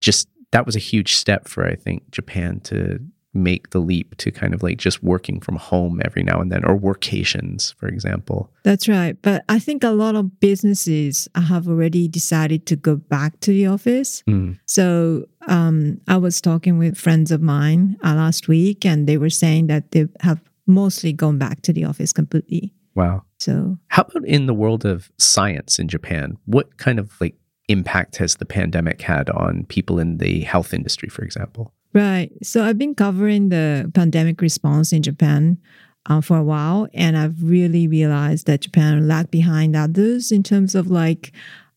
just 0.00 0.28
that 0.52 0.66
was 0.66 0.76
a 0.76 0.80
huge 0.80 1.14
step 1.14 1.48
for, 1.48 1.66
I 1.66 1.74
think, 1.74 2.10
Japan 2.10 2.60
to 2.60 3.00
make 3.34 3.70
the 3.70 3.78
leap 3.78 4.16
to 4.18 4.30
kind 4.30 4.52
of 4.54 4.62
like 4.62 4.76
just 4.76 5.02
working 5.02 5.40
from 5.40 5.56
home 5.56 6.00
every 6.04 6.22
now 6.22 6.40
and 6.40 6.52
then 6.52 6.64
or 6.64 6.76
workations, 6.78 7.74
for 7.76 7.88
example. 7.88 8.50
that's 8.64 8.88
right 8.88 9.16
but 9.22 9.42
i 9.48 9.58
think 9.58 9.82
a 9.84 9.90
lot 9.90 10.14
of 10.14 10.38
businesses 10.40 11.28
have 11.34 11.66
already 11.68 12.08
decided 12.08 12.66
to 12.66 12.76
go 12.76 12.96
back 12.96 13.38
to 13.40 13.50
the 13.52 13.66
office 13.66 14.22
Mm. 14.28 14.58
so 14.66 15.24
um, 15.48 16.00
i 16.08 16.16
was 16.16 16.40
talking 16.40 16.78
with 16.78 16.96
friends 16.96 17.30
of 17.32 17.40
mine 17.42 17.96
uh, 18.04 18.14
last 18.14 18.48
week 18.48 18.84
and 18.86 19.06
they 19.08 19.16
were 19.18 19.30
saying 19.30 19.66
that 19.68 19.90
they 19.92 20.06
have 20.20 20.40
mostly 20.66 21.12
gone 21.12 21.38
back 21.38 21.62
to 21.62 21.72
the 21.72 21.84
office 21.84 22.12
completely 22.12 22.72
Wow. 22.94 23.24
so 23.38 23.78
How 23.88 24.02
about 24.02 24.24
in 24.26 24.46
the 24.46 24.54
world 24.54 24.84
of 24.84 25.10
science 25.18 25.78
in 25.78 25.88
Japan? 25.88 26.36
What 26.44 26.76
kind 26.76 26.98
of 26.98 27.10
like 27.22 27.34
impact 27.68 28.16
has 28.18 28.36
the 28.36 28.44
pandemic 28.44 29.00
had 29.00 29.30
on 29.30 29.64
people 29.64 29.98
in 29.98 30.18
the 30.18 30.40
health 30.42 30.74
industry, 30.74 31.08
for 31.08 31.22
example? 31.24 31.72
Right. 31.94 32.30
So 32.42 32.64
I've 32.64 32.78
been 32.78 32.94
covering 32.94 33.50
the 33.50 33.90
pandemic 33.94 34.40
response 34.40 34.92
in 34.92 35.02
Japan 35.02 35.58
uh, 36.06 36.20
for 36.20 36.38
a 36.38 36.42
while, 36.42 36.88
and 36.94 37.16
I've 37.16 37.42
really 37.42 37.86
realized 37.86 38.46
that 38.46 38.62
Japan 38.62 39.06
lagged 39.06 39.30
behind 39.30 39.76
others 39.76 40.32
in 40.32 40.42
terms 40.42 40.74
of 40.74 40.90
like 40.90 41.32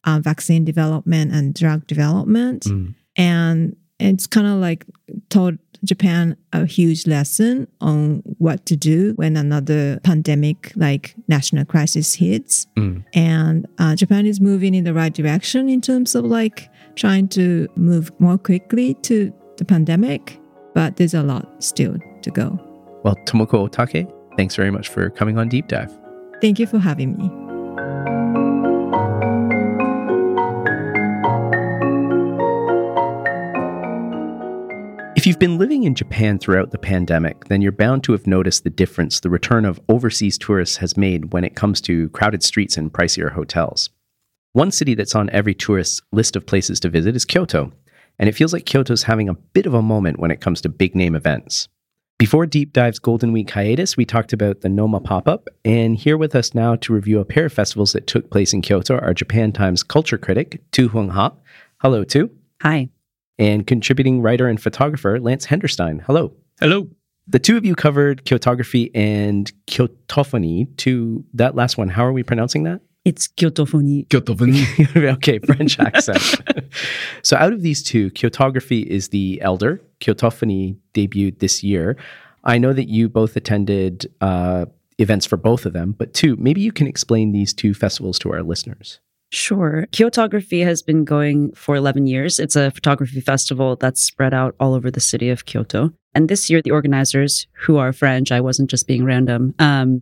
uh, 0.05 0.19
vaccine 0.21 0.63
development 0.65 1.33
and 1.33 1.53
drug 1.53 1.85
development. 1.87 2.63
Mm. 2.63 2.95
And 3.17 3.75
it's 3.99 4.27
kind 4.27 4.47
of 4.47 4.55
like 4.55 4.85
taught 5.29 5.55
Japan 5.83 6.35
a 6.51 6.65
huge 6.65 7.05
lesson 7.05 7.67
on 7.79 8.23
what 8.39 8.65
to 8.65 8.75
do 8.75 9.13
when 9.15 9.37
another 9.37 9.99
pandemic 10.03 10.71
like 10.75 11.15
national 11.27 11.65
crisis 11.65 12.15
hits. 12.15 12.67
Mm. 12.77 13.05
And 13.13 13.67
uh, 13.77 13.95
Japan 13.95 14.25
is 14.25 14.41
moving 14.41 14.73
in 14.73 14.83
the 14.83 14.93
right 14.93 15.13
direction 15.13 15.69
in 15.69 15.81
terms 15.81 16.15
of 16.15 16.25
like 16.25 16.69
trying 16.95 17.27
to 17.29 17.67
move 17.75 18.11
more 18.19 18.37
quickly 18.37 18.95
to 19.03 19.33
the 19.57 19.65
pandemic, 19.65 20.39
but 20.73 20.97
there's 20.97 21.13
a 21.13 21.23
lot 21.23 21.63
still 21.63 21.97
to 22.21 22.31
go. 22.31 22.59
Well, 23.03 23.15
Tomoko 23.25 23.69
Otake, 23.69 24.11
thanks 24.35 24.55
very 24.55 24.71
much 24.71 24.89
for 24.89 25.09
coming 25.09 25.37
on 25.37 25.49
Deep 25.49 25.67
Dive. 25.67 25.91
Thank 26.41 26.59
you 26.59 26.67
for 26.67 26.79
having 26.79 27.17
me. 27.17 27.31
If 35.15 35.25
you've 35.25 35.39
been 35.39 35.57
living 35.57 35.85
in 35.85 35.95
Japan 35.95 36.37
throughout 36.37 36.69
the 36.69 36.77
pandemic, 36.77 37.45
then 37.45 37.59
you're 37.61 37.71
bound 37.71 38.03
to 38.03 38.11
have 38.11 38.27
noticed 38.27 38.63
the 38.63 38.69
difference 38.69 39.19
the 39.19 39.29
return 39.29 39.65
of 39.65 39.79
overseas 39.89 40.37
tourists 40.37 40.77
has 40.77 40.97
made 40.97 41.33
when 41.33 41.43
it 41.43 41.55
comes 41.55 41.81
to 41.81 42.09
crowded 42.09 42.43
streets 42.43 42.77
and 42.77 42.93
pricier 42.93 43.31
hotels. 43.31 43.89
One 44.53 44.69
city 44.69 44.93
that's 44.93 45.15
on 45.15 45.31
every 45.31 45.55
tourist's 45.55 45.99
list 46.11 46.35
of 46.35 46.45
places 46.45 46.79
to 46.81 46.89
visit 46.89 47.15
is 47.15 47.25
Kyoto, 47.25 47.71
and 48.19 48.29
it 48.29 48.35
feels 48.35 48.53
like 48.53 48.65
Kyoto's 48.65 49.03
having 49.03 49.29
a 49.29 49.33
bit 49.33 49.65
of 49.65 49.73
a 49.73 49.81
moment 49.81 50.19
when 50.19 50.31
it 50.31 50.41
comes 50.41 50.61
to 50.61 50.69
big 50.69 50.95
name 50.95 51.15
events. 51.15 51.67
Before 52.17 52.45
Deep 52.45 52.71
Dive's 52.71 52.99
Golden 52.99 53.33
Week 53.33 53.49
hiatus, 53.49 53.97
we 53.97 54.05
talked 54.05 54.31
about 54.31 54.61
the 54.61 54.69
Noma 54.69 55.01
pop 55.01 55.27
up, 55.27 55.49
and 55.65 55.97
here 55.97 56.17
with 56.17 56.33
us 56.33 56.55
now 56.55 56.77
to 56.77 56.93
review 56.93 57.19
a 57.19 57.25
pair 57.25 57.47
of 57.47 57.53
festivals 57.53 57.91
that 57.91 58.07
took 58.07 58.31
place 58.31 58.53
in 58.53 58.61
Kyoto 58.61 58.97
are 58.99 59.13
Japan 59.13 59.51
Times 59.51 59.83
culture 59.83 60.17
critic 60.17 60.61
Thu-Huong 60.71 61.11
Ha. 61.11 61.33
Hello, 61.81 62.05
Tu. 62.05 62.29
Hi. 62.61 62.87
And 63.37 63.67
contributing 63.67 64.21
writer 64.21 64.47
and 64.47 64.61
photographer 64.61 65.19
Lance 65.19 65.45
Henderstein. 65.45 66.01
Hello. 66.05 66.31
Hello. 66.61 66.87
The 67.27 67.39
two 67.39 67.57
of 67.57 67.65
you 67.65 67.75
covered 67.75 68.23
Kyotographie 68.23 68.91
and 68.95 69.51
Kyotophonie. 69.67 70.77
To 70.77 71.25
that 71.33 71.53
last 71.53 71.77
one, 71.77 71.89
how 71.89 72.05
are 72.05 72.13
we 72.13 72.23
pronouncing 72.23 72.63
that? 72.63 72.79
It's 73.05 73.27
Kyotophony. 73.27 74.07
Kyotophonie. 74.07 75.13
okay, 75.13 75.37
French 75.37 75.79
accent. 75.79 76.41
so 77.21 77.37
out 77.37 77.53
of 77.53 77.61
these 77.61 77.83
two, 77.83 78.09
Kyotographie 78.11 78.85
is 78.85 79.09
the 79.09 79.39
elder. 79.41 79.79
Kyotophonie 80.01 80.75
debuted 80.95 81.37
this 81.37 81.63
year. 81.63 81.97
I 82.43 82.57
know 82.57 82.73
that 82.73 82.89
you 82.89 83.07
both 83.07 83.35
attended 83.35 84.11
uh, 84.21 84.65
events 84.97 85.25
for 85.27 85.37
both 85.37 85.67
of 85.67 85.73
them, 85.73 85.91
but 85.91 86.13
Thu, 86.13 86.35
maybe 86.37 86.61
you 86.61 86.71
can 86.71 86.87
explain 86.87 87.31
these 87.31 87.53
two 87.53 87.75
festivals 87.75 88.17
to 88.19 88.33
our 88.33 88.41
listeners. 88.41 88.99
Sure. 89.31 89.85
Kyotographie 89.91 90.63
has 90.63 90.81
been 90.81 91.03
going 91.03 91.51
for 91.53 91.75
11 91.75 92.07
years. 92.07 92.39
It's 92.39 92.55
a 92.55 92.71
photography 92.71 93.21
festival 93.21 93.75
that's 93.75 94.03
spread 94.03 94.33
out 94.33 94.55
all 94.59 94.73
over 94.73 94.89
the 94.89 94.99
city 94.99 95.29
of 95.29 95.45
Kyoto. 95.45 95.91
And 96.13 96.29
this 96.29 96.49
year, 96.49 96.61
the 96.61 96.71
organizers, 96.71 97.45
who 97.53 97.77
are 97.77 97.91
French, 97.91 98.31
I 98.31 98.39
wasn't 98.39 98.69
just 98.69 98.87
being 98.87 99.03
random, 99.03 99.53
um, 99.59 100.01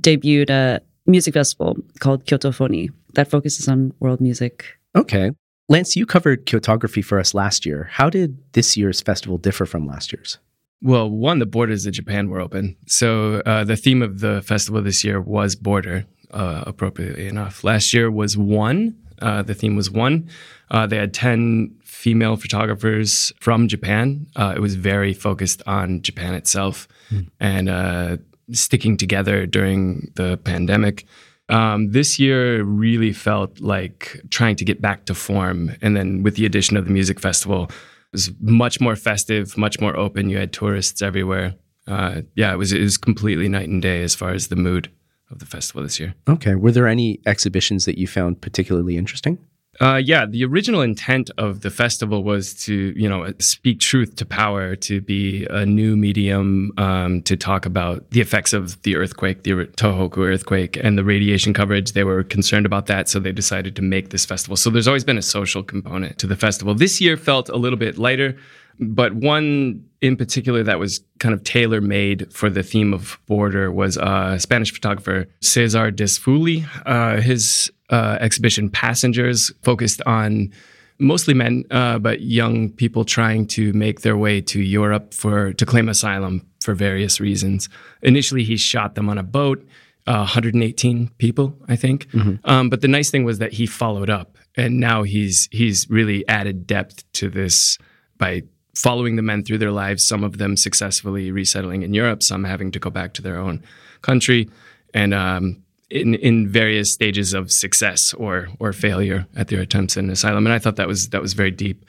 debuted 0.00 0.50
a 0.50 0.80
music 1.10 1.34
festival 1.34 1.76
called 1.98 2.24
Kyotophonie 2.26 2.90
that 3.14 3.30
focuses 3.30 3.68
on 3.68 3.92
world 4.00 4.20
music. 4.20 4.64
Okay. 4.94 5.32
Lance, 5.68 5.94
you 5.94 6.04
covered 6.04 6.46
Kyotographie 6.46 7.04
for 7.04 7.20
us 7.20 7.32
last 7.32 7.64
year. 7.64 7.88
How 7.92 8.10
did 8.10 8.38
this 8.52 8.76
year's 8.76 9.00
festival 9.00 9.38
differ 9.38 9.66
from 9.66 9.86
last 9.86 10.12
year's? 10.12 10.38
Well, 10.82 11.08
one, 11.10 11.38
the 11.38 11.46
borders 11.46 11.86
of 11.86 11.92
Japan 11.92 12.28
were 12.28 12.40
open. 12.40 12.76
So 12.86 13.42
uh, 13.46 13.64
the 13.64 13.76
theme 13.76 14.02
of 14.02 14.20
the 14.20 14.42
festival 14.42 14.82
this 14.82 15.04
year 15.04 15.20
was 15.20 15.54
border, 15.54 16.06
uh, 16.32 16.64
appropriately 16.66 17.28
enough. 17.28 17.62
Last 17.62 17.92
year 17.92 18.10
was 18.10 18.36
one. 18.36 18.96
Uh, 19.20 19.42
the 19.42 19.54
theme 19.54 19.76
was 19.76 19.90
one. 19.90 20.28
Uh, 20.70 20.86
they 20.86 20.96
had 20.96 21.12
10 21.12 21.76
female 21.84 22.36
photographers 22.36 23.32
from 23.38 23.68
Japan. 23.68 24.26
Uh, 24.34 24.54
it 24.56 24.60
was 24.60 24.74
very 24.74 25.12
focused 25.12 25.62
on 25.66 26.00
Japan 26.00 26.34
itself 26.34 26.88
mm. 27.12 27.28
and 27.38 27.68
uh, 27.68 28.16
sticking 28.52 28.96
together 28.96 29.46
during 29.46 30.12
the 30.16 30.36
pandemic. 30.38 31.06
Um, 31.48 31.90
this 31.90 32.18
year 32.18 32.62
really 32.62 33.12
felt 33.12 33.60
like 33.60 34.20
trying 34.30 34.56
to 34.56 34.64
get 34.64 34.80
back 34.80 35.06
to 35.06 35.14
form. 35.14 35.74
And 35.82 35.96
then 35.96 36.22
with 36.22 36.36
the 36.36 36.46
addition 36.46 36.76
of 36.76 36.84
the 36.84 36.92
music 36.92 37.18
festival, 37.18 37.64
it 37.64 37.70
was 38.12 38.30
much 38.40 38.80
more 38.80 38.96
festive, 38.96 39.56
much 39.58 39.80
more 39.80 39.96
open. 39.96 40.30
You 40.30 40.38
had 40.38 40.52
tourists 40.52 41.02
everywhere. 41.02 41.54
Uh, 41.86 42.22
yeah, 42.36 42.52
it 42.52 42.56
was 42.56 42.72
it 42.72 42.80
was 42.80 42.96
completely 42.96 43.48
night 43.48 43.68
and 43.68 43.82
day 43.82 44.02
as 44.02 44.14
far 44.14 44.30
as 44.30 44.48
the 44.48 44.56
mood 44.56 44.90
of 45.30 45.38
the 45.38 45.46
festival 45.46 45.82
this 45.82 45.98
year. 45.98 46.14
Okay. 46.28 46.54
Were 46.54 46.72
there 46.72 46.86
any 46.86 47.20
exhibitions 47.26 47.84
that 47.84 47.98
you 47.98 48.06
found 48.06 48.40
particularly 48.40 48.96
interesting? 48.96 49.38
Uh, 49.80 49.96
yeah, 49.96 50.26
the 50.26 50.44
original 50.44 50.82
intent 50.82 51.30
of 51.38 51.62
the 51.62 51.70
festival 51.70 52.22
was 52.22 52.52
to, 52.52 52.92
you 52.94 53.08
know, 53.08 53.32
speak 53.38 53.80
truth 53.80 54.14
to 54.14 54.26
power, 54.26 54.76
to 54.76 55.00
be 55.00 55.46
a 55.48 55.64
new 55.64 55.96
medium 55.96 56.70
um, 56.76 57.22
to 57.22 57.34
talk 57.34 57.64
about 57.64 58.08
the 58.10 58.20
effects 58.20 58.52
of 58.52 58.80
the 58.82 58.94
earthquake, 58.94 59.42
the 59.44 59.52
Tohoku 59.52 60.18
earthquake, 60.18 60.76
and 60.76 60.98
the 60.98 61.04
radiation 61.04 61.54
coverage. 61.54 61.92
They 61.92 62.04
were 62.04 62.22
concerned 62.22 62.66
about 62.66 62.86
that, 62.86 63.08
so 63.08 63.18
they 63.18 63.32
decided 63.32 63.74
to 63.76 63.82
make 63.82 64.10
this 64.10 64.26
festival. 64.26 64.58
So 64.58 64.68
there's 64.68 64.86
always 64.86 65.04
been 65.04 65.16
a 65.16 65.22
social 65.22 65.62
component 65.62 66.18
to 66.18 66.26
the 66.26 66.36
festival. 66.36 66.74
This 66.74 67.00
year 67.00 67.16
felt 67.16 67.48
a 67.48 67.56
little 67.56 67.78
bit 67.78 67.96
lighter, 67.96 68.36
but 68.78 69.14
one 69.14 69.84
in 70.00 70.16
particular 70.16 70.62
that 70.62 70.78
was 70.78 71.00
kind 71.18 71.34
of 71.34 71.44
tailor 71.44 71.80
made 71.80 72.32
for 72.32 72.48
the 72.48 72.62
theme 72.62 72.94
of 72.94 73.18
border 73.26 73.70
was 73.70 73.96
a 73.98 74.38
Spanish 74.38 74.72
photographer, 74.72 75.26
Cesar 75.40 75.90
Dezfuli. 75.90 76.66
Uh, 76.86 77.20
his 77.20 77.70
uh, 77.90 78.16
exhibition 78.20 78.70
Passengers 78.70 79.52
focused 79.62 80.00
on 80.06 80.52
mostly 80.98 81.34
men, 81.34 81.64
uh, 81.70 81.98
but 81.98 82.20
young 82.22 82.70
people 82.70 83.04
trying 83.04 83.46
to 83.46 83.72
make 83.72 84.00
their 84.00 84.16
way 84.16 84.40
to 84.40 84.62
Europe 84.62 85.12
for 85.12 85.52
to 85.54 85.66
claim 85.66 85.88
asylum 85.88 86.46
for 86.60 86.74
various 86.74 87.20
reasons. 87.20 87.68
Initially, 88.02 88.44
he 88.44 88.56
shot 88.56 88.94
them 88.94 89.08
on 89.08 89.18
a 89.18 89.22
boat. 89.22 89.66
Uh, 90.06 90.24
118 90.24 91.08
people, 91.18 91.54
I 91.68 91.76
think. 91.76 92.08
Mm-hmm. 92.08 92.36
Um, 92.50 92.70
but 92.70 92.80
the 92.80 92.88
nice 92.88 93.10
thing 93.10 93.24
was 93.24 93.38
that 93.38 93.52
he 93.52 93.66
followed 93.66 94.08
up, 94.08 94.38
and 94.56 94.80
now 94.80 95.02
he's 95.02 95.46
he's 95.52 95.88
really 95.90 96.26
added 96.26 96.66
depth 96.66 97.04
to 97.12 97.28
this 97.28 97.76
by 98.16 98.44
following 98.74 99.16
the 99.16 99.22
men 99.22 99.44
through 99.44 99.58
their 99.58 99.72
lives. 99.72 100.06
Some 100.06 100.24
of 100.24 100.38
them 100.38 100.56
successfully 100.56 101.30
resettling 101.30 101.82
in 101.82 101.94
Europe, 101.94 102.22
some 102.22 102.44
having 102.44 102.70
to 102.72 102.78
go 102.78 102.90
back 102.90 103.14
to 103.14 103.22
their 103.22 103.38
own 103.38 103.62
country, 104.02 104.48
and 104.94 105.14
um, 105.14 105.62
in 105.90 106.14
in 106.14 106.48
various 106.48 106.90
stages 106.90 107.34
of 107.34 107.50
success 107.50 108.14
or 108.14 108.48
or 108.58 108.72
failure 108.72 109.26
at 109.36 109.48
their 109.48 109.60
attempts 109.60 109.96
in 109.96 110.10
asylum. 110.10 110.46
And 110.46 110.52
I 110.52 110.58
thought 110.58 110.76
that 110.76 110.88
was 110.88 111.10
that 111.10 111.22
was 111.22 111.32
very 111.32 111.50
deep. 111.50 111.84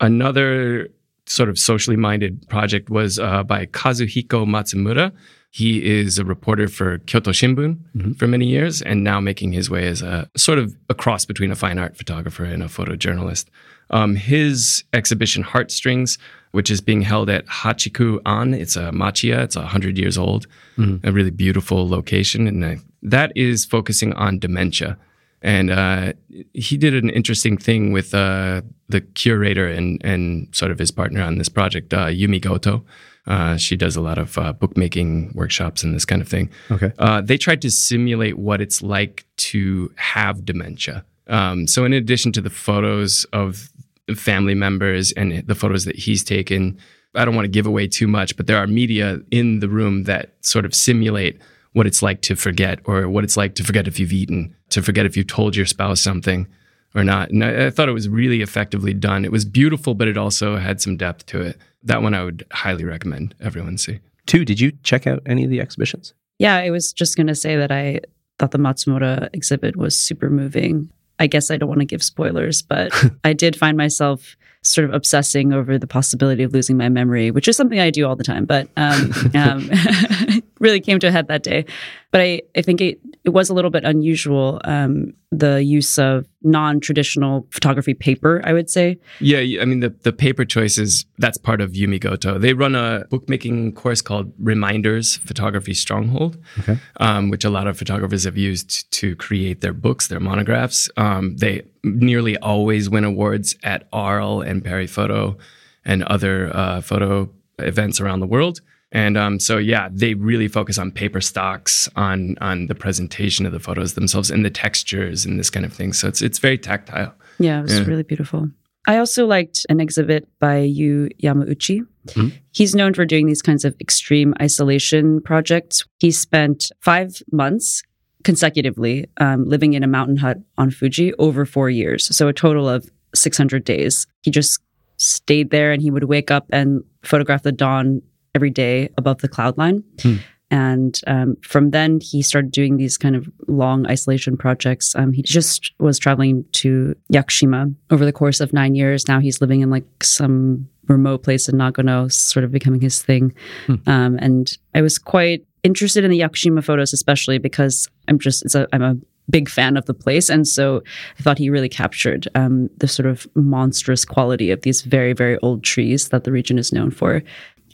Another 0.00 0.88
sort 1.26 1.48
of 1.48 1.58
socially 1.58 1.96
minded 1.96 2.48
project 2.48 2.88
was 2.90 3.18
uh, 3.18 3.42
by 3.42 3.66
Kazuhiko 3.66 4.46
Matsumura. 4.46 5.12
He 5.50 5.84
is 5.84 6.18
a 6.18 6.24
reporter 6.24 6.68
for 6.68 6.98
Kyoto 6.98 7.30
Shimbun 7.30 7.78
mm-hmm. 7.96 8.12
for 8.12 8.26
many 8.26 8.46
years 8.46 8.82
and 8.82 9.02
now 9.02 9.20
making 9.20 9.52
his 9.52 9.70
way 9.70 9.86
as 9.86 10.02
a 10.02 10.30
sort 10.36 10.58
of 10.58 10.76
a 10.90 10.94
cross 10.94 11.24
between 11.24 11.50
a 11.50 11.56
fine 11.56 11.78
art 11.78 11.96
photographer 11.96 12.44
and 12.44 12.62
a 12.62 12.66
photojournalist. 12.66 13.46
Um, 13.90 14.16
his 14.16 14.84
exhibition 14.92 15.42
Heartstrings, 15.42 16.18
which 16.52 16.70
is 16.70 16.80
being 16.80 17.02
held 17.02 17.30
at 17.30 17.46
Hachiku 17.46 18.20
An, 18.24 18.54
it's 18.54 18.76
a 18.76 18.90
machiya, 18.90 19.44
it's 19.44 19.56
100 19.56 19.98
years 19.98 20.16
old, 20.18 20.46
mm-hmm. 20.76 21.06
a 21.06 21.12
really 21.12 21.30
beautiful 21.30 21.88
location. 21.88 22.46
And 22.46 22.64
I 22.64 22.78
that 23.02 23.32
is 23.36 23.64
focusing 23.64 24.12
on 24.14 24.38
dementia. 24.38 24.98
And 25.42 25.70
uh, 25.70 26.14
he 26.54 26.76
did 26.76 26.94
an 26.94 27.10
interesting 27.10 27.56
thing 27.56 27.92
with 27.92 28.14
uh, 28.14 28.62
the 28.88 29.00
curator 29.00 29.68
and, 29.68 30.00
and 30.04 30.48
sort 30.54 30.70
of 30.70 30.78
his 30.78 30.90
partner 30.90 31.22
on 31.22 31.38
this 31.38 31.48
project, 31.48 31.94
uh, 31.94 32.06
Yumi 32.06 32.40
Goto. 32.40 32.84
Uh, 33.26 33.56
she 33.56 33.76
does 33.76 33.96
a 33.96 34.00
lot 34.00 34.18
of 34.18 34.38
uh, 34.38 34.52
bookmaking 34.52 35.32
workshops 35.34 35.82
and 35.82 35.94
this 35.94 36.04
kind 36.04 36.22
of 36.22 36.28
thing. 36.28 36.48
Okay. 36.70 36.92
Uh, 36.98 37.20
they 37.20 37.36
tried 37.36 37.60
to 37.62 37.70
simulate 37.70 38.38
what 38.38 38.60
it's 38.60 38.82
like 38.82 39.26
to 39.36 39.92
have 39.96 40.44
dementia. 40.44 41.04
Um, 41.28 41.66
so, 41.66 41.84
in 41.84 41.92
addition 41.92 42.30
to 42.32 42.40
the 42.40 42.50
photos 42.50 43.24
of 43.32 43.70
family 44.14 44.54
members 44.54 45.12
and 45.12 45.46
the 45.46 45.54
photos 45.54 45.84
that 45.84 45.96
he's 45.96 46.22
taken, 46.22 46.78
I 47.14 47.24
don't 47.24 47.34
want 47.34 47.46
to 47.46 47.50
give 47.50 47.66
away 47.66 47.88
too 47.88 48.06
much, 48.06 48.36
but 48.36 48.46
there 48.46 48.58
are 48.58 48.66
media 48.66 49.20
in 49.30 49.60
the 49.60 49.68
room 49.68 50.04
that 50.04 50.34
sort 50.40 50.64
of 50.64 50.74
simulate 50.74 51.40
what 51.72 51.86
it's 51.86 52.02
like 52.02 52.22
to 52.22 52.36
forget 52.36 52.80
or 52.84 53.08
what 53.08 53.24
it's 53.24 53.36
like 53.36 53.54
to 53.56 53.64
forget 53.64 53.86
if 53.86 53.98
you've 53.98 54.12
eaten, 54.12 54.54
to 54.70 54.82
forget 54.82 55.06
if 55.06 55.16
you've 55.16 55.26
told 55.26 55.56
your 55.56 55.66
spouse 55.66 56.00
something 56.00 56.46
or 56.94 57.04
not. 57.04 57.30
And 57.30 57.44
I, 57.44 57.66
I, 57.66 57.70
thought 57.70 57.88
it 57.88 57.92
was 57.92 58.08
really 58.08 58.40
effectively 58.40 58.94
done. 58.94 59.24
It 59.24 59.32
was 59.32 59.44
beautiful, 59.44 59.94
but 59.94 60.08
it 60.08 60.16
also 60.16 60.56
had 60.56 60.80
some 60.80 60.96
depth 60.96 61.26
to 61.26 61.42
it. 61.42 61.58
That 61.82 62.02
one 62.02 62.14
I 62.14 62.24
would 62.24 62.46
highly 62.50 62.84
recommend 62.84 63.34
everyone 63.40 63.76
see. 63.76 64.00
Thu, 64.26 64.44
did 64.44 64.58
you 64.58 64.72
check 64.82 65.06
out 65.06 65.22
any 65.26 65.44
of 65.44 65.50
the 65.50 65.60
exhibitions? 65.60 66.14
Yeah, 66.38 66.56
I 66.56 66.70
was 66.70 66.92
just 66.92 67.16
going 67.16 67.28
to 67.28 67.34
say 67.34 67.56
that 67.56 67.70
I 67.70 68.00
thought 68.38 68.50
the 68.50 68.58
Matsumura 68.58 69.28
exhibit 69.32 69.76
was 69.76 69.98
super 69.98 70.30
moving. 70.30 70.90
I 71.18 71.26
guess 71.26 71.50
I 71.50 71.56
don't 71.56 71.68
want 71.68 71.80
to 71.80 71.86
give 71.86 72.02
spoilers, 72.02 72.62
but 72.62 72.92
I 73.24 73.32
did 73.32 73.56
find 73.56 73.76
myself 73.76 74.36
sort 74.62 74.88
of 74.88 74.94
obsessing 74.94 75.52
over 75.52 75.78
the 75.78 75.86
possibility 75.86 76.42
of 76.42 76.52
losing 76.52 76.76
my 76.76 76.88
memory, 76.88 77.30
which 77.30 77.46
is 77.46 77.56
something 77.56 77.78
I 77.78 77.90
do 77.90 78.06
all 78.06 78.16
the 78.16 78.24
time, 78.24 78.44
but 78.44 78.68
um, 78.76 79.12
um, 79.34 79.70
really 80.60 80.80
came 80.80 80.98
to 81.00 81.06
a 81.08 81.10
head 81.10 81.28
that 81.28 81.42
day. 81.42 81.64
But 82.10 82.20
I, 82.20 82.42
I 82.56 82.62
think 82.62 82.80
it, 82.80 82.98
it 83.24 83.30
was 83.30 83.50
a 83.50 83.54
little 83.54 83.70
bit 83.70 83.84
unusual, 83.84 84.60
um, 84.64 85.12
the 85.30 85.62
use 85.62 85.98
of 85.98 86.26
non 86.42 86.80
traditional 86.80 87.46
photography 87.50 87.92
paper, 87.92 88.40
I 88.44 88.52
would 88.52 88.70
say. 88.70 88.98
Yeah, 89.20 89.60
I 89.60 89.64
mean, 89.64 89.80
the, 89.80 89.90
the 90.02 90.12
paper 90.12 90.44
choices, 90.44 91.04
that's 91.18 91.36
part 91.36 91.60
of 91.60 91.72
Yumi 91.72 92.00
Goto. 92.00 92.38
They 92.38 92.54
run 92.54 92.74
a 92.74 93.04
bookmaking 93.10 93.72
course 93.72 94.00
called 94.00 94.32
Reminders 94.38 95.16
Photography 95.16 95.74
Stronghold, 95.74 96.38
okay. 96.60 96.78
um, 97.00 97.28
which 97.28 97.44
a 97.44 97.50
lot 97.50 97.66
of 97.66 97.76
photographers 97.76 98.24
have 98.24 98.38
used 98.38 98.90
to 98.92 99.14
create 99.16 99.60
their 99.60 99.74
books, 99.74 100.08
their 100.08 100.20
monographs. 100.20 100.88
Um, 100.96 101.36
they 101.36 101.62
nearly 101.84 102.38
always 102.38 102.88
win 102.88 103.04
awards 103.04 103.56
at 103.62 103.88
Arles 103.92 104.44
and 104.46 104.64
Paris 104.64 104.90
Photo 104.90 105.36
and 105.84 106.02
other 106.04 106.50
uh, 106.54 106.80
photo 106.80 107.30
events 107.58 108.00
around 108.00 108.20
the 108.20 108.26
world. 108.26 108.60
And 108.96 109.18
um, 109.18 109.38
so, 109.38 109.58
yeah, 109.58 109.90
they 109.92 110.14
really 110.14 110.48
focus 110.48 110.78
on 110.78 110.90
paper 110.90 111.20
stocks, 111.20 111.86
on 111.96 112.34
on 112.40 112.66
the 112.66 112.74
presentation 112.74 113.44
of 113.44 113.52
the 113.52 113.60
photos 113.60 113.92
themselves, 113.92 114.30
and 114.30 114.42
the 114.42 114.48
textures 114.48 115.26
and 115.26 115.38
this 115.38 115.50
kind 115.50 115.66
of 115.66 115.72
thing. 115.74 115.92
So 115.92 116.08
it's 116.08 116.22
it's 116.22 116.38
very 116.38 116.56
tactile. 116.56 117.12
Yeah, 117.38 117.58
it 117.58 117.62
was 117.64 117.78
yeah. 117.78 117.84
really 117.84 118.04
beautiful. 118.04 118.48
I 118.88 118.96
also 118.96 119.26
liked 119.26 119.66
an 119.68 119.80
exhibit 119.80 120.26
by 120.38 120.60
Yu 120.60 121.10
Yamauchi. 121.22 121.86
Mm-hmm. 122.06 122.28
He's 122.52 122.74
known 122.74 122.94
for 122.94 123.04
doing 123.04 123.26
these 123.26 123.42
kinds 123.42 123.66
of 123.66 123.76
extreme 123.82 124.32
isolation 124.40 125.20
projects. 125.20 125.84
He 125.98 126.10
spent 126.10 126.70
five 126.80 127.22
months 127.30 127.82
consecutively 128.24 129.10
um, 129.18 129.44
living 129.44 129.74
in 129.74 129.82
a 129.82 129.86
mountain 129.86 130.16
hut 130.16 130.38
on 130.56 130.70
Fuji 130.70 131.12
over 131.14 131.44
four 131.44 131.68
years. 131.68 132.16
So 132.16 132.28
a 132.28 132.32
total 132.32 132.66
of 132.66 132.88
600 133.14 133.62
days. 133.62 134.06
He 134.22 134.30
just 134.30 134.58
stayed 134.96 135.50
there 135.50 135.72
and 135.72 135.82
he 135.82 135.90
would 135.90 136.04
wake 136.04 136.30
up 136.30 136.46
and 136.50 136.82
photograph 137.02 137.42
the 137.42 137.52
dawn 137.52 138.00
every 138.36 138.50
day 138.50 138.88
above 138.96 139.18
the 139.18 139.28
cloud 139.28 139.58
line. 139.58 139.82
Hmm. 140.00 140.16
And 140.48 141.00
um, 141.08 141.36
from 141.42 141.70
then, 141.70 141.98
he 142.00 142.22
started 142.22 142.52
doing 142.52 142.76
these 142.76 142.96
kind 142.96 143.16
of 143.16 143.28
long 143.48 143.84
isolation 143.88 144.36
projects. 144.36 144.94
Um, 144.94 145.12
he 145.12 145.22
just 145.22 145.72
was 145.80 145.98
traveling 145.98 146.44
to 146.52 146.94
Yakushima 147.12 147.74
over 147.90 148.04
the 148.04 148.12
course 148.12 148.38
of 148.38 148.52
nine 148.52 148.76
years. 148.76 149.08
Now 149.08 149.18
he's 149.18 149.40
living 149.40 149.62
in 149.62 149.70
like 149.70 149.86
some 150.04 150.68
remote 150.86 151.24
place 151.24 151.48
in 151.48 151.56
Nagano, 151.56 152.12
sort 152.12 152.44
of 152.44 152.52
becoming 152.52 152.80
his 152.80 153.02
thing. 153.02 153.34
Hmm. 153.66 153.74
Um, 153.86 154.18
and 154.20 154.56
I 154.72 154.82
was 154.82 154.98
quite 154.98 155.44
interested 155.64 156.04
in 156.04 156.12
the 156.12 156.20
Yakushima 156.20 156.62
photos, 156.62 156.92
especially 156.92 157.38
because 157.38 157.88
I'm 158.06 158.20
just 158.20 158.44
it's 158.44 158.54
a 158.54 158.68
I'm 158.72 158.82
a 158.82 158.96
big 159.28 159.48
fan 159.48 159.76
of 159.76 159.86
the 159.86 159.94
place. 159.94 160.28
And 160.28 160.46
so 160.46 160.82
I 161.18 161.22
thought 161.22 161.38
he 161.38 161.50
really 161.50 161.68
captured 161.68 162.28
um, 162.34 162.70
the 162.76 162.88
sort 162.88 163.06
of 163.06 163.26
monstrous 163.34 164.04
quality 164.04 164.50
of 164.50 164.62
these 164.62 164.82
very, 164.82 165.12
very 165.12 165.36
old 165.38 165.64
trees 165.64 166.10
that 166.10 166.24
the 166.24 166.32
region 166.32 166.58
is 166.58 166.72
known 166.72 166.90
for. 166.90 167.22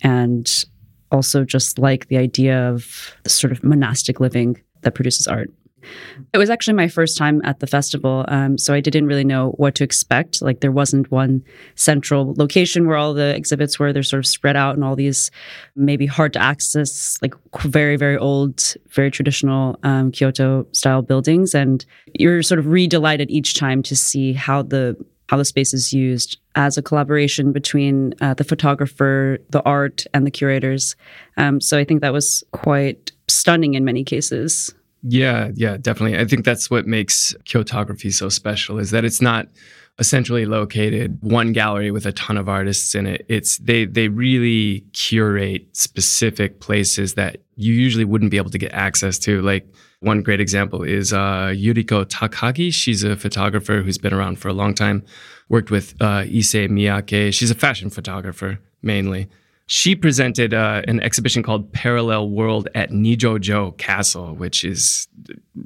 And 0.03 0.65
also 1.11 1.45
just 1.45 1.79
like 1.79 2.09
the 2.09 2.17
idea 2.17 2.69
of 2.69 3.15
sort 3.27 3.53
of 3.53 3.63
monastic 3.63 4.19
living 4.19 4.61
that 4.81 4.95
produces 4.95 5.29
art. 5.29 5.51
It 6.33 6.39
was 6.39 6.49
actually 6.49 6.75
my 6.75 6.89
first 6.89 7.19
time 7.19 7.43
at 7.45 7.59
the 7.59 7.67
festival, 7.67 8.25
um, 8.29 8.57
so 8.57 8.73
I 8.73 8.81
didn't 8.81 9.07
really 9.07 9.25
know 9.25 9.51
what 9.57 9.75
to 9.77 9.85
expect. 9.85 10.41
Like 10.41 10.61
there 10.61 10.71
wasn't 10.71 11.11
one 11.11 11.43
central 11.75 12.35
location 12.37 12.87
where 12.87 12.97
all 12.97 13.15
the 13.15 13.35
exhibits 13.35 13.79
were. 13.79 13.93
They're 13.93 14.05
sort 14.05 14.21
of 14.21 14.27
spread 14.27 14.57
out 14.57 14.77
in 14.77 14.85
all 14.85 14.95
these 14.95 15.31
maybe 15.75 16.07
hard 16.07 16.33
to 16.35 16.39
access, 16.39 17.19
like 17.21 17.35
very 17.63 17.97
very 17.97 18.17
old, 18.17 18.75
very 18.91 19.11
traditional 19.11 19.77
um, 19.83 20.13
Kyoto 20.13 20.67
style 20.73 21.03
buildings, 21.03 21.55
and 21.55 21.85
you're 22.15 22.43
sort 22.43 22.61
of 22.61 22.69
re-delighted 22.69 23.31
each 23.31 23.55
time 23.55 23.83
to 23.83 23.97
see 23.97 24.33
how 24.33 24.63
the 24.63 24.97
how 25.33 25.39
the 25.39 25.47
space 25.47 25.73
is 25.73 25.95
used 25.95 26.37
as 26.57 26.77
a 26.77 26.83
collaboration 26.83 27.53
between 27.53 28.13
uh, 28.21 28.35
the 28.35 28.45
photographer, 28.45 29.39
the 29.49 29.63
art, 29.63 30.05
and 30.13 30.27
the 30.27 30.31
curators. 30.31 30.95
Um, 31.39 31.59
so 31.59 31.79
I 31.79 31.85
think 31.85 32.03
that 32.03 32.13
was 32.13 32.45
quite 32.53 33.13
stunning 33.29 33.73
in 33.73 33.83
many 33.83 34.05
cases. 34.05 34.75
Yeah, 35.03 35.51
yeah, 35.55 35.79
definitely. 35.79 36.19
I 36.19 36.27
think 36.27 36.45
that's 36.45 36.71
what 36.71 36.87
makes 36.87 37.35
Kyotographie 37.47 38.13
so 38.13 38.29
special 38.29 38.79
is 38.79 38.91
that 38.91 39.07
it's 39.07 39.23
not 39.23 39.49
a 39.97 40.05
centrally 40.05 40.45
located 40.45 41.17
one 41.23 41.53
gallery 41.53 41.91
with 41.91 42.05
a 42.05 42.13
ton 42.13 42.37
of 42.37 42.47
artists 42.47 42.95
in 42.95 43.07
it. 43.07 43.25
It's 43.31 43.57
they 43.57 43.87
they 43.87 44.09
really 44.09 44.85
curate 44.93 45.67
specific 45.75 46.61
places 46.61 47.15
that 47.15 47.39
you 47.57 47.73
usually 47.73 48.05
wouldn't 48.05 48.31
be 48.31 48.37
able 48.37 48.51
to 48.51 48.59
get 48.59 48.75
access 48.75 49.19
to. 49.21 49.41
Like 49.41 49.67
one 50.03 50.23
great 50.23 50.41
example 50.41 50.83
is 50.83 51.13
uh, 51.13 51.53
Yuriko 51.55 52.05
Takagi. 52.05 52.73
She's 52.73 53.03
a 53.05 53.17
photographer 53.17 53.83
who's 53.83 53.99
been 53.99 54.13
around 54.13 54.39
for 54.39 54.49
a 54.49 54.53
long 54.53 54.75
time. 54.75 55.05
Worked 55.49 55.71
with 55.71 55.95
uh, 56.01 56.25
Issey 56.27 56.69
Miyake. 56.69 57.33
She's 57.33 57.51
a 57.51 57.55
fashion 57.55 57.91
photographer 57.91 58.59
mainly 58.83 59.29
she 59.73 59.95
presented 59.95 60.53
uh, 60.53 60.83
an 60.87 61.01
exhibition 61.01 61.43
called 61.43 61.73
Parallel 61.73 62.29
World 62.29 62.69
at 62.75 62.91
Nijojo 62.91 63.77
Castle, 63.79 64.35
which 64.35 64.65
is, 64.65 65.09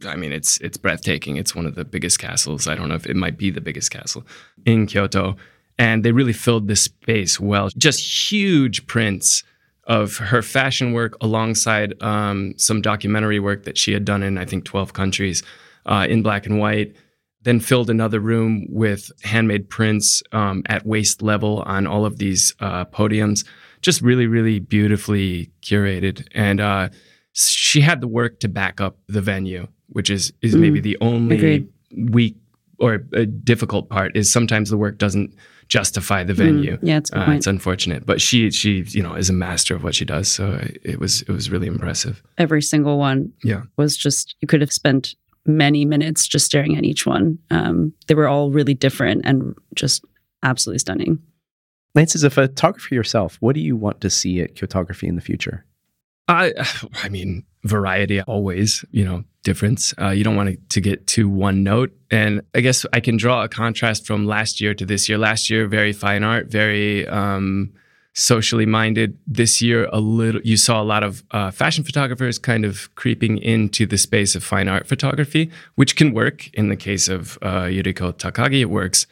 I 0.06 0.14
mean, 0.14 0.32
it's 0.32 0.58
it's 0.58 0.76
breathtaking. 0.76 1.36
It's 1.36 1.56
one 1.56 1.66
of 1.66 1.74
the 1.74 1.84
biggest 1.84 2.20
castles. 2.20 2.68
I 2.68 2.76
don't 2.76 2.88
know 2.88 2.94
if 2.94 3.06
it 3.06 3.16
might 3.16 3.36
be 3.36 3.50
the 3.50 3.60
biggest 3.60 3.90
castle 3.90 4.24
in 4.64 4.86
Kyoto, 4.86 5.36
and 5.76 6.04
they 6.04 6.12
really 6.12 6.32
filled 6.32 6.68
the 6.68 6.76
space 6.76 7.40
well. 7.40 7.68
Just 7.76 8.30
huge 8.30 8.86
prints 8.86 9.42
of 9.86 10.16
her 10.16 10.42
fashion 10.42 10.92
work 10.92 11.16
alongside 11.20 12.00
um, 12.02 12.54
some 12.58 12.80
documentary 12.80 13.38
work 13.38 13.64
that 13.64 13.78
she 13.78 13.92
had 13.92 14.04
done 14.04 14.22
in 14.22 14.38
I 14.38 14.44
think 14.44 14.64
twelve 14.64 14.92
countries 14.92 15.42
uh, 15.86 16.06
in 16.08 16.22
black 16.22 16.46
and 16.46 16.58
white 16.58 16.96
then 17.46 17.60
filled 17.60 17.88
another 17.88 18.18
room 18.18 18.66
with 18.68 19.12
handmade 19.22 19.70
prints 19.70 20.20
um, 20.32 20.64
at 20.66 20.84
waist 20.84 21.22
level 21.22 21.62
on 21.64 21.86
all 21.86 22.04
of 22.04 22.18
these 22.18 22.52
uh, 22.58 22.84
podiums 22.86 23.44
just 23.82 24.02
really, 24.02 24.26
really 24.26 24.58
beautifully 24.58 25.52
curated. 25.62 26.26
And 26.34 26.60
uh, 26.60 26.88
she 27.34 27.80
had 27.80 28.00
the 28.00 28.08
work 28.08 28.40
to 28.40 28.48
back 28.48 28.80
up 28.80 28.98
the 29.06 29.20
venue, 29.20 29.68
which 29.90 30.10
is 30.10 30.32
is 30.42 30.56
mm, 30.56 30.60
maybe 30.60 30.80
the 30.80 30.98
only 31.00 31.36
agreed. 31.36 31.68
weak 32.10 32.36
or 32.80 33.04
a 33.12 33.24
difficult 33.24 33.88
part. 33.88 34.16
Is 34.16 34.30
sometimes 34.32 34.68
the 34.68 34.76
work 34.76 34.98
doesn't 34.98 35.32
justify 35.68 36.24
the 36.24 36.34
venue. 36.34 36.76
Mm, 36.76 36.80
yeah, 36.82 36.98
it's, 36.98 37.12
uh, 37.12 37.26
it's 37.30 37.46
unfortunate, 37.46 38.06
but 38.06 38.20
she 38.20 38.50
she 38.50 38.84
you 38.88 39.02
know 39.02 39.14
is 39.14 39.30
a 39.30 39.32
master 39.32 39.74
of 39.74 39.82
what 39.82 39.94
she 39.94 40.04
does. 40.04 40.30
So 40.30 40.60
it 40.82 40.98
was 40.98 41.22
it 41.22 41.30
was 41.30 41.50
really 41.50 41.66
impressive. 41.66 42.22
Every 42.38 42.62
single 42.62 42.98
one, 42.98 43.32
yeah, 43.42 43.62
was 43.76 43.96
just 43.96 44.36
you 44.40 44.48
could 44.48 44.60
have 44.60 44.72
spent 44.72 45.14
many 45.46 45.84
minutes 45.84 46.26
just 46.26 46.46
staring 46.46 46.76
at 46.76 46.84
each 46.84 47.06
one. 47.06 47.38
Um, 47.50 47.92
they 48.06 48.14
were 48.14 48.28
all 48.28 48.50
really 48.50 48.74
different 48.74 49.22
and 49.24 49.54
just 49.74 50.04
absolutely 50.42 50.80
stunning. 50.80 51.18
Lance, 51.94 52.14
as 52.14 52.24
a 52.24 52.30
photographer 52.30 52.94
yourself, 52.94 53.38
what 53.40 53.54
do 53.54 53.60
you 53.60 53.74
want 53.74 54.00
to 54.02 54.10
see 54.10 54.40
at 54.40 54.54
Kyotographie 54.54 55.08
in 55.08 55.16
the 55.16 55.22
future? 55.22 55.64
I, 56.28 56.52
I 57.02 57.08
mean, 57.08 57.44
variety 57.66 58.20
always, 58.22 58.84
you 58.90 59.04
know, 59.04 59.24
difference. 59.42 59.94
Uh, 60.00 60.10
you 60.10 60.24
don't 60.24 60.36
want 60.36 60.50
to, 60.50 60.56
to 60.68 60.80
get 60.80 61.06
to 61.06 61.28
one 61.28 61.62
note. 61.62 61.92
And 62.10 62.42
I 62.54 62.60
guess 62.60 62.84
I 62.92 63.00
can 63.00 63.16
draw 63.16 63.44
a 63.44 63.48
contrast 63.48 64.06
from 64.06 64.26
last 64.26 64.60
year 64.60 64.74
to 64.74 64.84
this 64.84 65.08
year. 65.08 65.18
Last 65.18 65.50
year, 65.50 65.66
very 65.66 65.92
fine 65.92 66.24
art, 66.24 66.48
very 66.48 67.06
um, 67.08 67.72
socially 68.14 68.66
minded. 68.66 69.18
This 69.26 69.62
year, 69.62 69.88
a 69.92 70.00
little, 70.00 70.40
you 70.42 70.56
saw 70.56 70.82
a 70.82 70.84
lot 70.84 71.04
of 71.04 71.22
uh, 71.30 71.50
fashion 71.50 71.84
photographers 71.84 72.38
kind 72.38 72.64
of 72.64 72.94
creeping 72.96 73.38
into 73.38 73.86
the 73.86 73.98
space 73.98 74.34
of 74.34 74.42
fine 74.42 74.68
art 74.68 74.86
photography, 74.86 75.50
which 75.76 75.94
can 75.96 76.12
work. 76.12 76.48
In 76.54 76.68
the 76.68 76.76
case 76.76 77.08
of 77.08 77.38
uh, 77.42 77.64
Yuriko 77.64 78.12
Takagi, 78.12 78.60
it 78.60 78.70
works. 78.70 79.06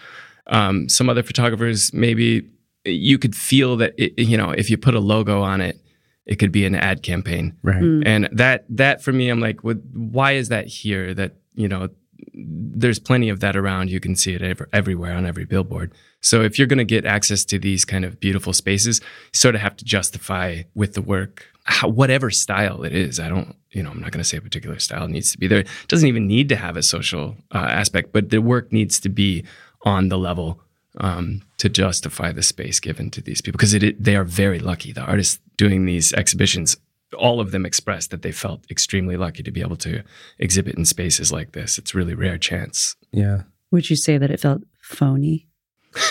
Um, 0.49 0.89
some 0.89 1.09
other 1.09 1.23
photographers 1.23 1.93
maybe 1.95 2.51
you 2.85 3.19
could 3.19 3.35
feel 3.35 3.77
that 3.77 3.95
it, 3.97 4.19
you 4.19 4.37
know 4.37 4.51
if 4.51 4.69
you 4.69 4.77
put 4.77 4.95
a 4.95 5.01
logo 5.01 5.41
on 5.43 5.61
it 5.61 5.81
it 6.27 6.37
could 6.37 6.53
be 6.53 6.65
an 6.65 6.75
ad 6.75 7.03
campaign. 7.03 7.57
Right. 7.63 7.83
Mm. 7.83 8.03
and 8.07 8.29
that 8.33 8.65
that 8.69 9.03
for 9.03 9.13
me 9.13 9.29
i'm 9.29 9.41
like 9.41 9.63
well, 9.63 9.77
why 9.93 10.33
is 10.33 10.49
that 10.49 10.67
here 10.67 11.15
that 11.15 11.33
you 11.55 11.69
know 11.69 11.89
there's 12.33 12.99
plenty 12.99 13.29
of 13.29 13.41
that 13.41 13.57
around. 13.57 13.91
You 13.91 14.01
can 14.01 14.17
see 14.17 14.35
it 14.35 14.43
ever, 14.43 14.69
everywhere 14.73 15.15
on 15.15 15.27
every 15.27 15.45
billboard. 15.45 15.93
So 16.21 16.43
if 16.43 16.59
you're 16.59 16.67
going 16.67 16.79
to 16.79 16.85
get 16.85 17.05
access 17.05 17.45
to 17.47 17.59
these 17.59 17.85
kind 17.85 18.05
of 18.05 18.19
beautiful 18.19 18.53
spaces 18.53 19.01
you 19.01 19.39
sort 19.39 19.55
of 19.55 19.61
have 19.61 19.77
to 19.77 19.85
justify 19.85 20.63
with 20.75 20.95
the 20.95 21.03
work 21.03 21.47
how, 21.65 21.89
whatever 21.89 22.31
style 22.31 22.83
it 22.83 22.93
is. 22.93 23.19
I 23.19 23.29
don't 23.29 23.57
you 23.71 23.83
know 23.83 23.91
i'm 23.91 24.01
not 24.01 24.13
going 24.13 24.23
to 24.23 24.29
say 24.29 24.37
a 24.37 24.41
particular 24.41 24.79
style 24.79 25.09
needs 25.09 25.33
to 25.33 25.39
be 25.39 25.47
there. 25.47 25.61
It 25.61 25.69
doesn't 25.89 26.09
even 26.09 26.27
need 26.27 26.49
to 26.51 26.57
have 26.57 26.77
a 26.77 26.83
social 26.83 27.37
uh, 27.53 27.59
aspect 27.59 28.13
but 28.13 28.31
the 28.31 28.39
work 28.39 28.73
needs 28.73 29.01
to 29.01 29.09
be 29.09 29.45
on 29.83 30.09
the 30.09 30.19
level 30.19 30.61
um, 30.99 31.43
to 31.65 31.71
justify 31.71 32.31
the 32.31 32.43
space 32.43 32.79
given 32.79 33.11
to 33.11 33.23
these 33.23 33.41
people 33.41 33.57
because 33.57 33.73
it, 33.73 33.83
it, 33.83 34.05
they 34.05 34.17
are 34.17 34.25
very 34.25 34.59
lucky. 34.59 34.93
The 34.93 35.01
artists 35.01 35.41
doing 35.57 35.87
these 35.87 36.13
exhibitions, 36.13 36.77
all 37.17 37.41
of 37.41 37.53
them 37.53 37.65
expressed 37.65 38.11
that 38.11 38.21
they 38.21 38.33
felt 38.33 38.71
extremely 38.71 39.17
lucky 39.17 39.43
to 39.43 39.51
be 39.51 39.63
able 39.63 39.77
to 39.77 40.03
exhibit 40.39 40.77
in 40.77 40.85
spaces 40.85 41.33
like 41.33 41.53
this. 41.53 41.79
It's 41.79 41.95
really 41.95 42.13
rare 42.13 42.37
chance. 42.37 42.97
Yeah. 43.13 43.45
Would 43.71 43.89
you 43.89 43.97
say 43.97 44.19
that 44.19 44.31
it 44.31 44.41
felt 44.41 44.61
phony? 44.83 45.49
well, 45.95 46.05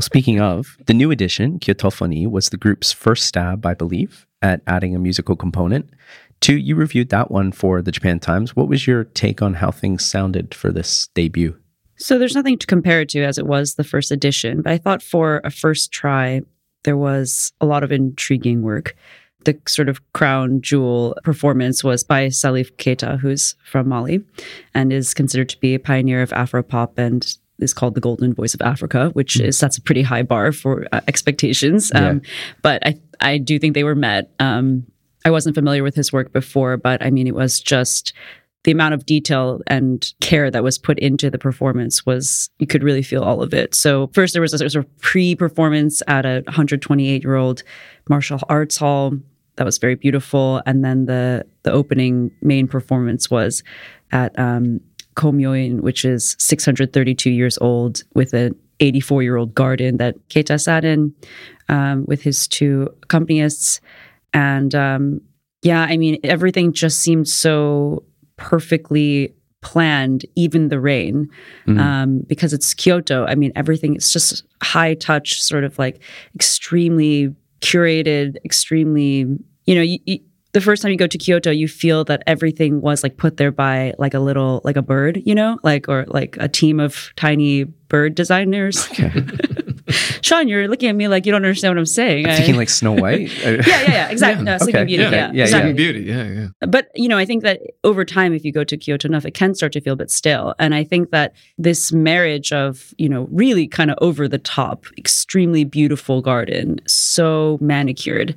speaking 0.00 0.40
of, 0.40 0.78
the 0.86 0.94
new 0.94 1.10
edition, 1.10 1.58
Kyotophonie, 1.58 2.26
was 2.26 2.48
the 2.48 2.56
group's 2.56 2.90
first 2.90 3.26
stab, 3.26 3.66
I 3.66 3.74
believe, 3.74 4.26
at 4.40 4.62
adding 4.66 4.96
a 4.96 4.98
musical 4.98 5.36
component. 5.36 5.90
Thu, 6.40 6.54
you 6.54 6.76
reviewed 6.76 7.10
that 7.10 7.30
one 7.30 7.52
for 7.52 7.82
the 7.82 7.92
Japan 7.92 8.20
Times. 8.20 8.56
What 8.56 8.68
was 8.68 8.86
your 8.86 9.04
take 9.04 9.42
on 9.42 9.54
how 9.54 9.70
things 9.70 10.02
sounded 10.06 10.54
for 10.54 10.72
this 10.72 11.08
debut? 11.14 11.58
So 11.98 12.18
there's 12.18 12.34
nothing 12.34 12.58
to 12.58 12.66
compare 12.66 13.00
it 13.00 13.08
to 13.10 13.22
as 13.24 13.38
it 13.38 13.46
was 13.46 13.74
the 13.74 13.84
first 13.84 14.10
edition, 14.10 14.62
but 14.62 14.72
I 14.72 14.78
thought 14.78 15.02
for 15.02 15.40
a 15.44 15.50
first 15.50 15.92
try, 15.92 16.42
there 16.84 16.96
was 16.96 17.52
a 17.60 17.66
lot 17.66 17.82
of 17.82 17.92
intriguing 17.92 18.62
work. 18.62 18.96
The 19.44 19.58
sort 19.66 19.88
of 19.88 20.00
crown 20.12 20.60
jewel 20.60 21.16
performance 21.24 21.82
was 21.82 22.04
by 22.04 22.26
Salif 22.28 22.72
Keita, 22.72 23.18
who's 23.18 23.56
from 23.64 23.88
Mali 23.88 24.24
and 24.74 24.92
is 24.92 25.14
considered 25.14 25.48
to 25.50 25.60
be 25.60 25.74
a 25.74 25.80
pioneer 25.80 26.22
of 26.22 26.30
Afropop 26.30 26.98
and 26.98 27.36
is 27.58 27.74
called 27.74 27.94
the 27.94 28.00
golden 28.00 28.34
voice 28.34 28.54
of 28.54 28.62
Africa, 28.62 29.10
which 29.14 29.34
mm. 29.34 29.46
is 29.46 29.58
that's 29.58 29.78
a 29.78 29.82
pretty 29.82 30.02
high 30.02 30.22
bar 30.22 30.52
for 30.52 30.86
uh, 30.92 31.00
expectations. 31.08 31.90
Um, 31.94 32.20
yeah. 32.22 32.30
But 32.62 32.86
I 32.86 33.00
I 33.20 33.38
do 33.38 33.58
think 33.58 33.74
they 33.74 33.84
were 33.84 33.94
met. 33.94 34.30
Um, 34.38 34.86
I 35.24 35.30
wasn't 35.30 35.54
familiar 35.54 35.82
with 35.82 35.94
his 35.94 36.12
work 36.12 36.32
before, 36.32 36.76
but 36.76 37.02
I 37.02 37.10
mean, 37.10 37.26
it 37.26 37.34
was 37.34 37.60
just 37.60 38.12
the 38.64 38.72
amount 38.72 38.94
of 38.94 39.06
detail 39.06 39.60
and 39.66 40.12
care 40.20 40.50
that 40.50 40.64
was 40.64 40.78
put 40.78 40.98
into 40.98 41.30
the 41.30 41.38
performance 41.38 42.04
was 42.04 42.50
you 42.58 42.66
could 42.66 42.82
really 42.82 43.02
feel 43.02 43.22
all 43.22 43.42
of 43.42 43.54
it. 43.54 43.74
So 43.74 44.08
first 44.08 44.32
there 44.32 44.42
was 44.42 44.52
a 44.52 44.58
sort 44.58 44.74
of 44.74 44.98
pre-performance 44.98 46.02
at 46.08 46.26
a 46.26 46.42
128 46.46 47.22
year 47.22 47.36
old 47.36 47.62
martial 48.08 48.40
arts 48.48 48.76
hall. 48.76 49.14
That 49.56 49.64
was 49.64 49.78
very 49.78 49.96
beautiful, 49.96 50.62
and 50.66 50.84
then 50.84 51.06
the 51.06 51.44
the 51.64 51.72
opening 51.72 52.30
main 52.42 52.68
performance 52.68 53.28
was 53.28 53.64
at 54.12 54.38
um, 54.38 54.80
Komyoin, 55.16 55.80
which 55.80 56.04
is 56.04 56.36
632 56.38 57.28
years 57.30 57.58
old, 57.58 58.04
with 58.14 58.34
an 58.34 58.54
84 58.78 59.24
year 59.24 59.36
old 59.36 59.54
garden 59.54 59.96
that 59.96 60.16
Keita 60.28 60.60
sat 60.60 60.84
in 60.84 61.12
um, 61.68 62.04
with 62.06 62.22
his 62.22 62.46
two 62.46 62.88
accompanists, 63.00 63.80
and 64.32 64.76
um, 64.76 65.20
yeah, 65.62 65.82
I 65.82 65.96
mean 65.96 66.20
everything 66.22 66.72
just 66.72 67.00
seemed 67.00 67.26
so 67.26 68.04
perfectly 68.38 69.34
planned, 69.60 70.24
even 70.34 70.68
the 70.68 70.80
rain, 70.80 71.28
mm. 71.66 71.78
um, 71.78 72.20
because 72.26 72.52
it's 72.52 72.72
Kyoto. 72.74 73.26
I 73.26 73.34
mean, 73.34 73.52
everything 73.54 73.96
is 73.96 74.12
just 74.12 74.44
high 74.62 74.94
touch, 74.94 75.42
sort 75.42 75.64
of 75.64 75.78
like 75.78 76.00
extremely 76.34 77.34
curated, 77.60 78.36
extremely, 78.44 79.26
you 79.66 79.74
know, 79.74 79.82
you, 79.82 79.98
you, 80.06 80.20
the 80.52 80.60
first 80.60 80.80
time 80.80 80.90
you 80.92 80.96
go 80.96 81.06
to 81.06 81.18
Kyoto, 81.18 81.50
you 81.50 81.68
feel 81.68 82.04
that 82.04 82.22
everything 82.26 82.80
was 82.80 83.02
like 83.02 83.16
put 83.16 83.36
there 83.36 83.52
by 83.52 83.92
like 83.98 84.14
a 84.14 84.20
little, 84.20 84.62
like 84.64 84.76
a 84.76 84.82
bird, 84.82 85.20
you 85.26 85.34
know, 85.34 85.58
like, 85.62 85.88
or 85.88 86.04
like 86.08 86.36
a 86.40 86.48
team 86.48 86.80
of 86.80 87.12
tiny 87.16 87.64
bird 87.64 88.14
designers. 88.14 88.88
Okay. 88.92 89.12
Shaun, 90.22 90.48
you're 90.48 90.68
looking 90.68 90.88
at 90.88 90.94
me 90.96 91.08
like 91.08 91.26
you 91.26 91.32
don't 91.32 91.44
understand 91.44 91.72
what 91.74 91.78
I'm 91.78 91.86
saying. 91.86 92.26
I'm 92.26 92.32
I- 92.32 92.36
thinking 92.36 92.56
like 92.56 92.68
Snow 92.80 92.92
White. 92.92 93.30
yeah, 93.38 93.50
yeah, 93.50 93.62
yeah, 93.90 94.08
exactly. 94.08 94.44
No, 94.48 94.58
Sleeping 94.58 94.76
okay. 94.82 94.84
Beauty. 94.86 95.02
Yeah, 95.02 95.10
Yeah, 95.10 95.16
yeah, 95.26 95.32
yeah. 95.32 95.42
exactly. 95.44 95.70
Sleeping 95.70 95.76
Beauty. 95.76 96.00
Yeah, 96.02 96.28
yeah. 96.60 96.66
But 96.68 96.88
you 96.94 97.08
know, 97.08 97.18
I 97.18 97.24
think 97.24 97.42
that 97.42 97.60
over 97.84 98.04
time, 98.04 98.32
if 98.34 98.44
you 98.44 98.52
go 98.52 98.64
to 98.64 98.76
Kyoto 98.76 99.08
enough, 99.08 99.24
it 99.24 99.32
can 99.34 99.54
start 99.54 99.72
to 99.72 99.80
feel 99.80 99.94
a 99.94 99.96
bit 99.96 100.10
stale. 100.10 100.54
And 100.58 100.74
I 100.74 100.84
think 100.84 101.10
that 101.10 101.34
this 101.58 101.92
marriage 101.92 102.52
of 102.52 102.94
you 102.98 103.08
know 103.08 103.28
really 103.30 103.66
kind 103.66 103.90
of 103.90 103.98
over 104.00 104.28
the 104.28 104.38
top, 104.38 104.86
extremely 104.96 105.64
beautiful 105.64 106.22
garden, 106.22 106.80
so 106.86 107.58
manicured, 107.60 108.34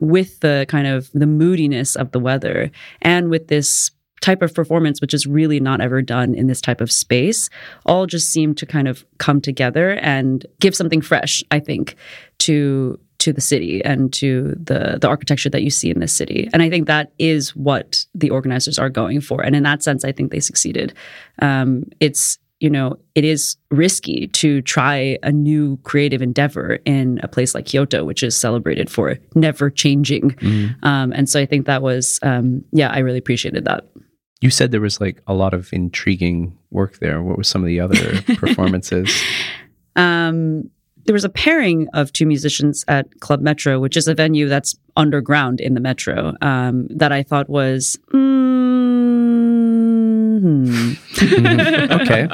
with 0.00 0.40
the 0.40 0.66
kind 0.68 0.86
of 0.86 1.10
the 1.12 1.26
moodiness 1.26 1.96
of 1.96 2.10
the 2.12 2.18
weather, 2.20 2.70
and 3.02 3.30
with 3.30 3.48
this 3.48 3.90
type 4.24 4.42
of 4.42 4.54
performance 4.54 5.00
which 5.00 5.12
is 5.12 5.26
really 5.26 5.60
not 5.60 5.80
ever 5.80 6.00
done 6.00 6.34
in 6.34 6.46
this 6.46 6.60
type 6.60 6.80
of 6.80 6.90
space 6.90 7.50
all 7.84 8.06
just 8.06 8.30
seem 8.30 8.54
to 8.54 8.64
kind 8.64 8.88
of 8.88 9.04
come 9.18 9.40
together 9.40 9.96
and 9.96 10.46
give 10.60 10.74
something 10.74 11.02
fresh 11.02 11.44
i 11.50 11.60
think 11.60 11.96
to 12.38 12.98
to 13.24 13.32
the 13.32 13.40
city 13.40 13.82
and 13.84 14.12
to 14.12 14.54
the 14.62 14.98
the 15.00 15.08
architecture 15.08 15.48
that 15.48 15.62
you 15.62 15.70
see 15.70 15.90
in 15.90 15.98
this 15.98 16.12
city. 16.12 16.48
And 16.52 16.62
i 16.62 16.68
think 16.68 16.86
that 16.86 17.12
is 17.18 17.56
what 17.56 18.04
the 18.14 18.28
organizers 18.28 18.78
are 18.78 18.90
going 18.90 19.22
for. 19.22 19.42
And 19.42 19.56
in 19.56 19.62
that 19.62 19.82
sense 19.82 20.04
i 20.04 20.12
think 20.12 20.30
they 20.30 20.40
succeeded. 20.40 20.92
Um, 21.40 21.84
it's 22.00 22.38
you 22.60 22.68
know 22.68 22.98
it 23.14 23.24
is 23.24 23.56
risky 23.70 24.28
to 24.28 24.60
try 24.62 25.18
a 25.22 25.32
new 25.32 25.78
creative 25.84 26.20
endeavor 26.20 26.78
in 26.84 27.18
a 27.22 27.28
place 27.28 27.54
like 27.54 27.64
kyoto 27.64 28.04
which 28.04 28.22
is 28.22 28.36
celebrated 28.36 28.90
for 28.90 29.18
never 29.34 29.70
changing. 29.70 30.36
Um, 30.82 31.12
and 31.12 31.26
so 31.26 31.40
i 31.40 31.46
think 31.46 31.64
that 31.64 31.80
was 31.80 32.20
um, 32.22 32.62
yeah 32.72 32.90
i 32.90 32.98
really 32.98 33.18
appreciated 33.18 33.64
that 33.64 33.86
You 34.44 34.50
said 34.50 34.72
there 34.72 34.80
was 34.82 35.00
like 35.00 35.22
a 35.26 35.32
lot 35.32 35.54
of 35.54 35.72
intriguing 35.72 36.54
work 36.70 36.98
there. 36.98 37.22
What 37.22 37.38
were 37.38 37.44
some 37.44 37.62
of 37.62 37.66
the 37.66 37.80
other 37.80 38.20
performances? 38.36 39.22
um, 39.96 40.68
there 41.06 41.14
was 41.14 41.24
a 41.24 41.30
pairing 41.30 41.88
of 41.94 42.12
two 42.12 42.26
musicians 42.26 42.84
at 42.86 43.20
Club 43.20 43.40
Metro, 43.40 43.80
which 43.80 43.96
is 43.96 44.06
a 44.06 44.14
venue 44.14 44.46
that's 44.46 44.76
underground 44.98 45.62
in 45.62 45.72
the 45.72 45.80
metro, 45.80 46.34
um, 46.42 46.88
that 46.90 47.10
I 47.10 47.22
thought 47.22 47.48
was. 47.48 47.96
mm, 48.12 49.30
hmm. 50.42 50.92
okay. 52.02 52.28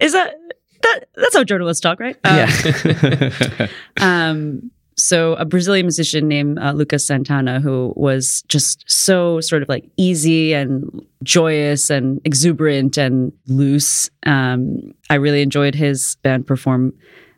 Is 0.00 0.12
that 0.14 0.34
that? 0.82 1.04
That's 1.14 1.36
how 1.36 1.44
journalists 1.44 1.80
talk, 1.80 2.00
right? 2.00 2.16
Um, 2.24 2.36
yeah. 2.36 3.68
Um, 4.00 4.72
so 5.00 5.34
a 5.34 5.44
Brazilian 5.44 5.86
musician 5.86 6.28
named 6.28 6.58
uh, 6.58 6.72
Lucas 6.72 7.06
Santtana, 7.06 7.60
who 7.60 7.92
was 7.96 8.42
just 8.48 8.84
so 8.86 9.40
sort 9.40 9.62
of 9.62 9.68
like 9.68 9.88
easy 9.96 10.52
and 10.52 11.04
joyous 11.22 11.90
and 11.90 12.20
exuberant 12.24 12.96
and 12.96 13.32
loose. 13.46 14.10
Um, 14.26 14.92
I 15.08 15.14
really 15.14 15.42
enjoyed 15.42 15.74
his 15.74 16.16
band 16.22 16.46
perform. 16.46 16.92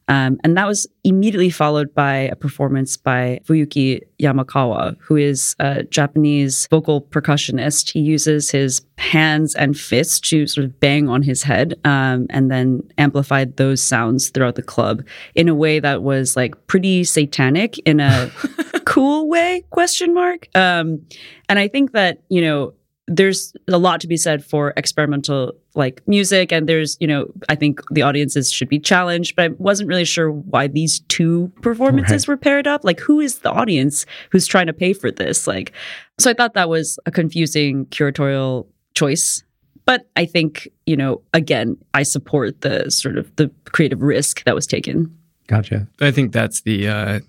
Um, 0.08 0.38
and 0.44 0.56
that 0.56 0.66
was 0.66 0.86
immediately 1.04 1.50
followed 1.50 1.94
by 1.94 2.14
a 2.14 2.36
performance 2.36 2.96
by 2.96 3.40
Fuyuki 3.44 4.00
Yamakawa, 4.20 4.96
who 5.00 5.16
is 5.16 5.54
a 5.58 5.84
Japanese 5.84 6.66
vocal 6.70 7.02
percussionist. 7.02 7.92
He 7.92 8.00
uses 8.00 8.50
his 8.50 8.82
hands 8.98 9.54
and 9.54 9.76
fists 9.76 10.20
to 10.20 10.46
sort 10.46 10.64
of 10.64 10.78
bang 10.80 11.08
on 11.08 11.22
his 11.22 11.42
head 11.42 11.74
um, 11.84 12.26
and 12.30 12.50
then 12.50 12.82
amplified 12.98 13.56
those 13.56 13.82
sounds 13.82 14.30
throughout 14.30 14.54
the 14.54 14.62
club 14.62 15.02
in 15.34 15.48
a 15.48 15.54
way 15.54 15.80
that 15.80 16.02
was 16.02 16.36
like 16.36 16.54
pretty 16.66 17.04
satanic 17.04 17.78
in 17.80 18.00
a 18.00 18.30
cool 18.84 19.28
way 19.28 19.64
question 19.70 20.14
mark 20.14 20.48
um, 20.54 21.00
and 21.48 21.58
i 21.58 21.66
think 21.66 21.92
that 21.92 22.22
you 22.28 22.40
know 22.40 22.72
there's 23.08 23.52
a 23.68 23.78
lot 23.78 24.00
to 24.00 24.06
be 24.06 24.16
said 24.16 24.44
for 24.44 24.72
experimental 24.76 25.52
like 25.74 26.00
music 26.06 26.52
and 26.52 26.68
there's 26.68 26.96
you 27.00 27.06
know 27.06 27.26
i 27.48 27.54
think 27.54 27.80
the 27.90 28.00
audiences 28.02 28.50
should 28.52 28.68
be 28.68 28.78
challenged 28.78 29.34
but 29.34 29.44
i 29.44 29.48
wasn't 29.58 29.88
really 29.88 30.04
sure 30.04 30.30
why 30.30 30.68
these 30.68 31.00
two 31.08 31.50
performances 31.62 32.28
Right. 32.28 32.32
were 32.32 32.36
paired 32.36 32.66
up 32.68 32.84
like 32.84 33.00
who 33.00 33.18
is 33.20 33.38
the 33.40 33.50
audience 33.50 34.06
who's 34.30 34.46
trying 34.46 34.66
to 34.68 34.72
pay 34.72 34.92
for 34.92 35.10
this 35.10 35.46
like 35.48 35.72
so 36.18 36.30
i 36.30 36.34
thought 36.34 36.54
that 36.54 36.68
was 36.68 36.98
a 37.04 37.10
confusing 37.10 37.86
curatorial 37.86 38.66
choice 38.94 39.42
but 39.84 40.06
i 40.14 40.24
think 40.24 40.68
you 40.86 40.96
know 40.96 41.22
again 41.34 41.76
i 41.94 42.04
support 42.04 42.60
the 42.60 42.88
sort 42.88 43.18
of 43.18 43.34
the 43.34 43.50
creative 43.64 44.00
risk 44.00 44.44
that 44.44 44.54
was 44.54 44.66
taken 44.66 45.12
Gotcha. 45.48 45.88
I 46.00 46.12
think 46.12 46.32
that's 46.32 46.60
the 46.62 46.88
uh, 46.88 47.20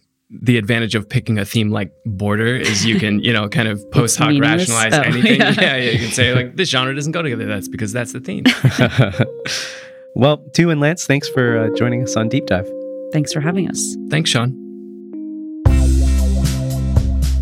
the 0.41 0.57
advantage 0.57 0.95
of 0.95 1.07
picking 1.07 1.37
a 1.37 1.45
theme 1.45 1.69
like 1.69 1.91
border 2.05 2.55
is 2.55 2.85
you 2.85 2.99
can 2.99 3.19
you 3.21 3.31
know 3.31 3.47
kind 3.47 3.67
of 3.67 3.79
post 3.91 4.17
hoc 4.17 4.33
rationalize 4.39 4.93
Oh, 4.93 5.01
anything. 5.11 5.39
yeah. 5.39 5.51
Yeah. 5.59 5.75
yeah, 5.77 5.91
you 5.91 5.99
can 5.99 6.11
say 6.11 6.33
like 6.33 6.55
this 6.55 6.69
genre 6.69 6.93
doesn't 6.95 7.11
go 7.11 7.21
together. 7.21 7.45
That's 7.45 7.67
because 7.67 7.91
that's 7.93 8.13
the 8.13 8.19
theme. 8.19 8.43
well, 10.15 10.37
Thu 10.53 10.69
and 10.69 10.81
Lance, 10.81 11.05
thanks 11.05 11.27
for 11.29 11.57
uh, 11.57 11.69
joining 11.75 12.03
us 12.03 12.15
on 12.15 12.29
Deep 12.29 12.45
Dive. 12.47 12.67
thanks 13.11 13.31
for 13.33 13.41
having 13.41 13.69
us 13.69 13.95
Thanks, 14.09 14.29
Shaun. 14.31 14.59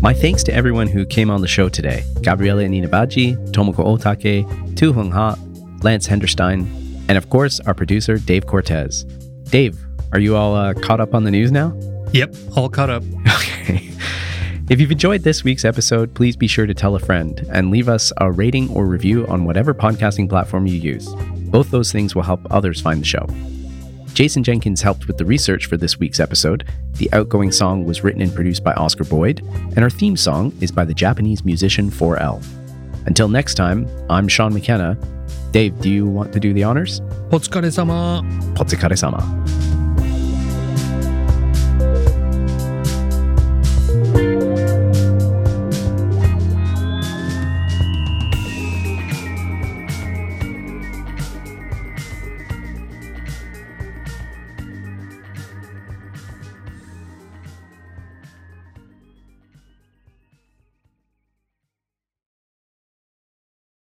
My 0.02 0.12
thanks 0.12 0.42
to 0.44 0.52
everyone 0.52 0.88
who 0.88 1.06
came 1.06 1.30
on 1.30 1.40
the 1.42 1.48
show 1.48 1.68
today 1.68 2.02
Gabriele 2.22 2.58
Ninivaggi, 2.68 3.36
Tomoko 3.52 3.84
Otake, 3.96 4.44
Thu-Huong 4.76 5.12
Ha, 5.12 5.36
Lance 5.82 6.06
Henderstein, 6.08 6.66
and 7.08 7.16
of 7.16 7.30
course, 7.30 7.60
our 7.60 7.74
producer, 7.74 8.18
Dave 8.18 8.46
Cortez. 8.46 9.04
Dave, 9.44 9.78
are 10.12 10.18
you 10.18 10.34
all 10.36 10.54
uh, 10.56 10.74
caught 10.74 11.00
up 11.00 11.14
on 11.14 11.22
the 11.24 11.30
news 11.30 11.52
now? 11.52 11.70
Yep, 12.12 12.34
all 12.56 12.68
caught 12.68 12.90
up. 12.90 13.02
Okay. 13.42 13.90
If 14.70 14.80
you've 14.80 14.92
enjoyed 14.92 15.22
this 15.22 15.44
week's 15.44 15.64
episode, 15.64 16.14
please 16.14 16.36
be 16.36 16.46
sure 16.46 16.66
to 16.66 16.72
tell 16.72 16.94
a 16.94 16.98
friend 16.98 17.46
and 17.50 17.70
leave 17.70 17.88
us 17.88 18.12
a 18.18 18.30
rating 18.30 18.70
or 18.70 18.86
review 18.86 19.26
on 19.26 19.44
whatever 19.44 19.74
podcasting 19.74 20.28
platform 20.28 20.66
you 20.66 20.76
use. 20.76 21.12
Both 21.50 21.70
those 21.70 21.92
things 21.92 22.14
will 22.14 22.22
help 22.22 22.40
others 22.50 22.80
find 22.80 23.00
the 23.00 23.04
show. 23.04 23.26
Jason 24.14 24.42
Jenkins 24.42 24.80
helped 24.80 25.06
with 25.06 25.18
the 25.18 25.24
research 25.24 25.66
for 25.66 25.76
this 25.76 25.98
week's 25.98 26.20
episode. 26.20 26.66
The 26.94 27.12
outgoing 27.12 27.50
song 27.52 27.84
was 27.84 28.04
written 28.04 28.22
and 28.22 28.34
produced 28.34 28.62
by 28.64 28.72
Oscar 28.74 29.04
Boyd, 29.04 29.40
and 29.76 29.80
our 29.80 29.90
theme 29.90 30.16
song 30.16 30.52
is 30.60 30.70
by 30.70 30.84
the 30.84 30.94
Japanese 30.94 31.44
musician 31.44 31.90
4L. 31.90 32.42
Until 33.06 33.28
next 33.28 33.54
time, 33.54 33.86
I'm 34.08 34.28
Shaun 34.28 34.54
McKenna. 34.54 34.96
Dave, 35.50 35.78
do 35.80 35.90
you 35.90 36.06
want 36.06 36.32
to 36.32 36.40
do 36.40 36.52
the 36.52 36.62
honors? 36.62 37.00
Potsukare 37.30 37.72
sama. 37.72 38.22
Potsukare 38.54 38.96
sama. 38.96 39.20
Thank 44.14 44.42
you. 44.42 44.51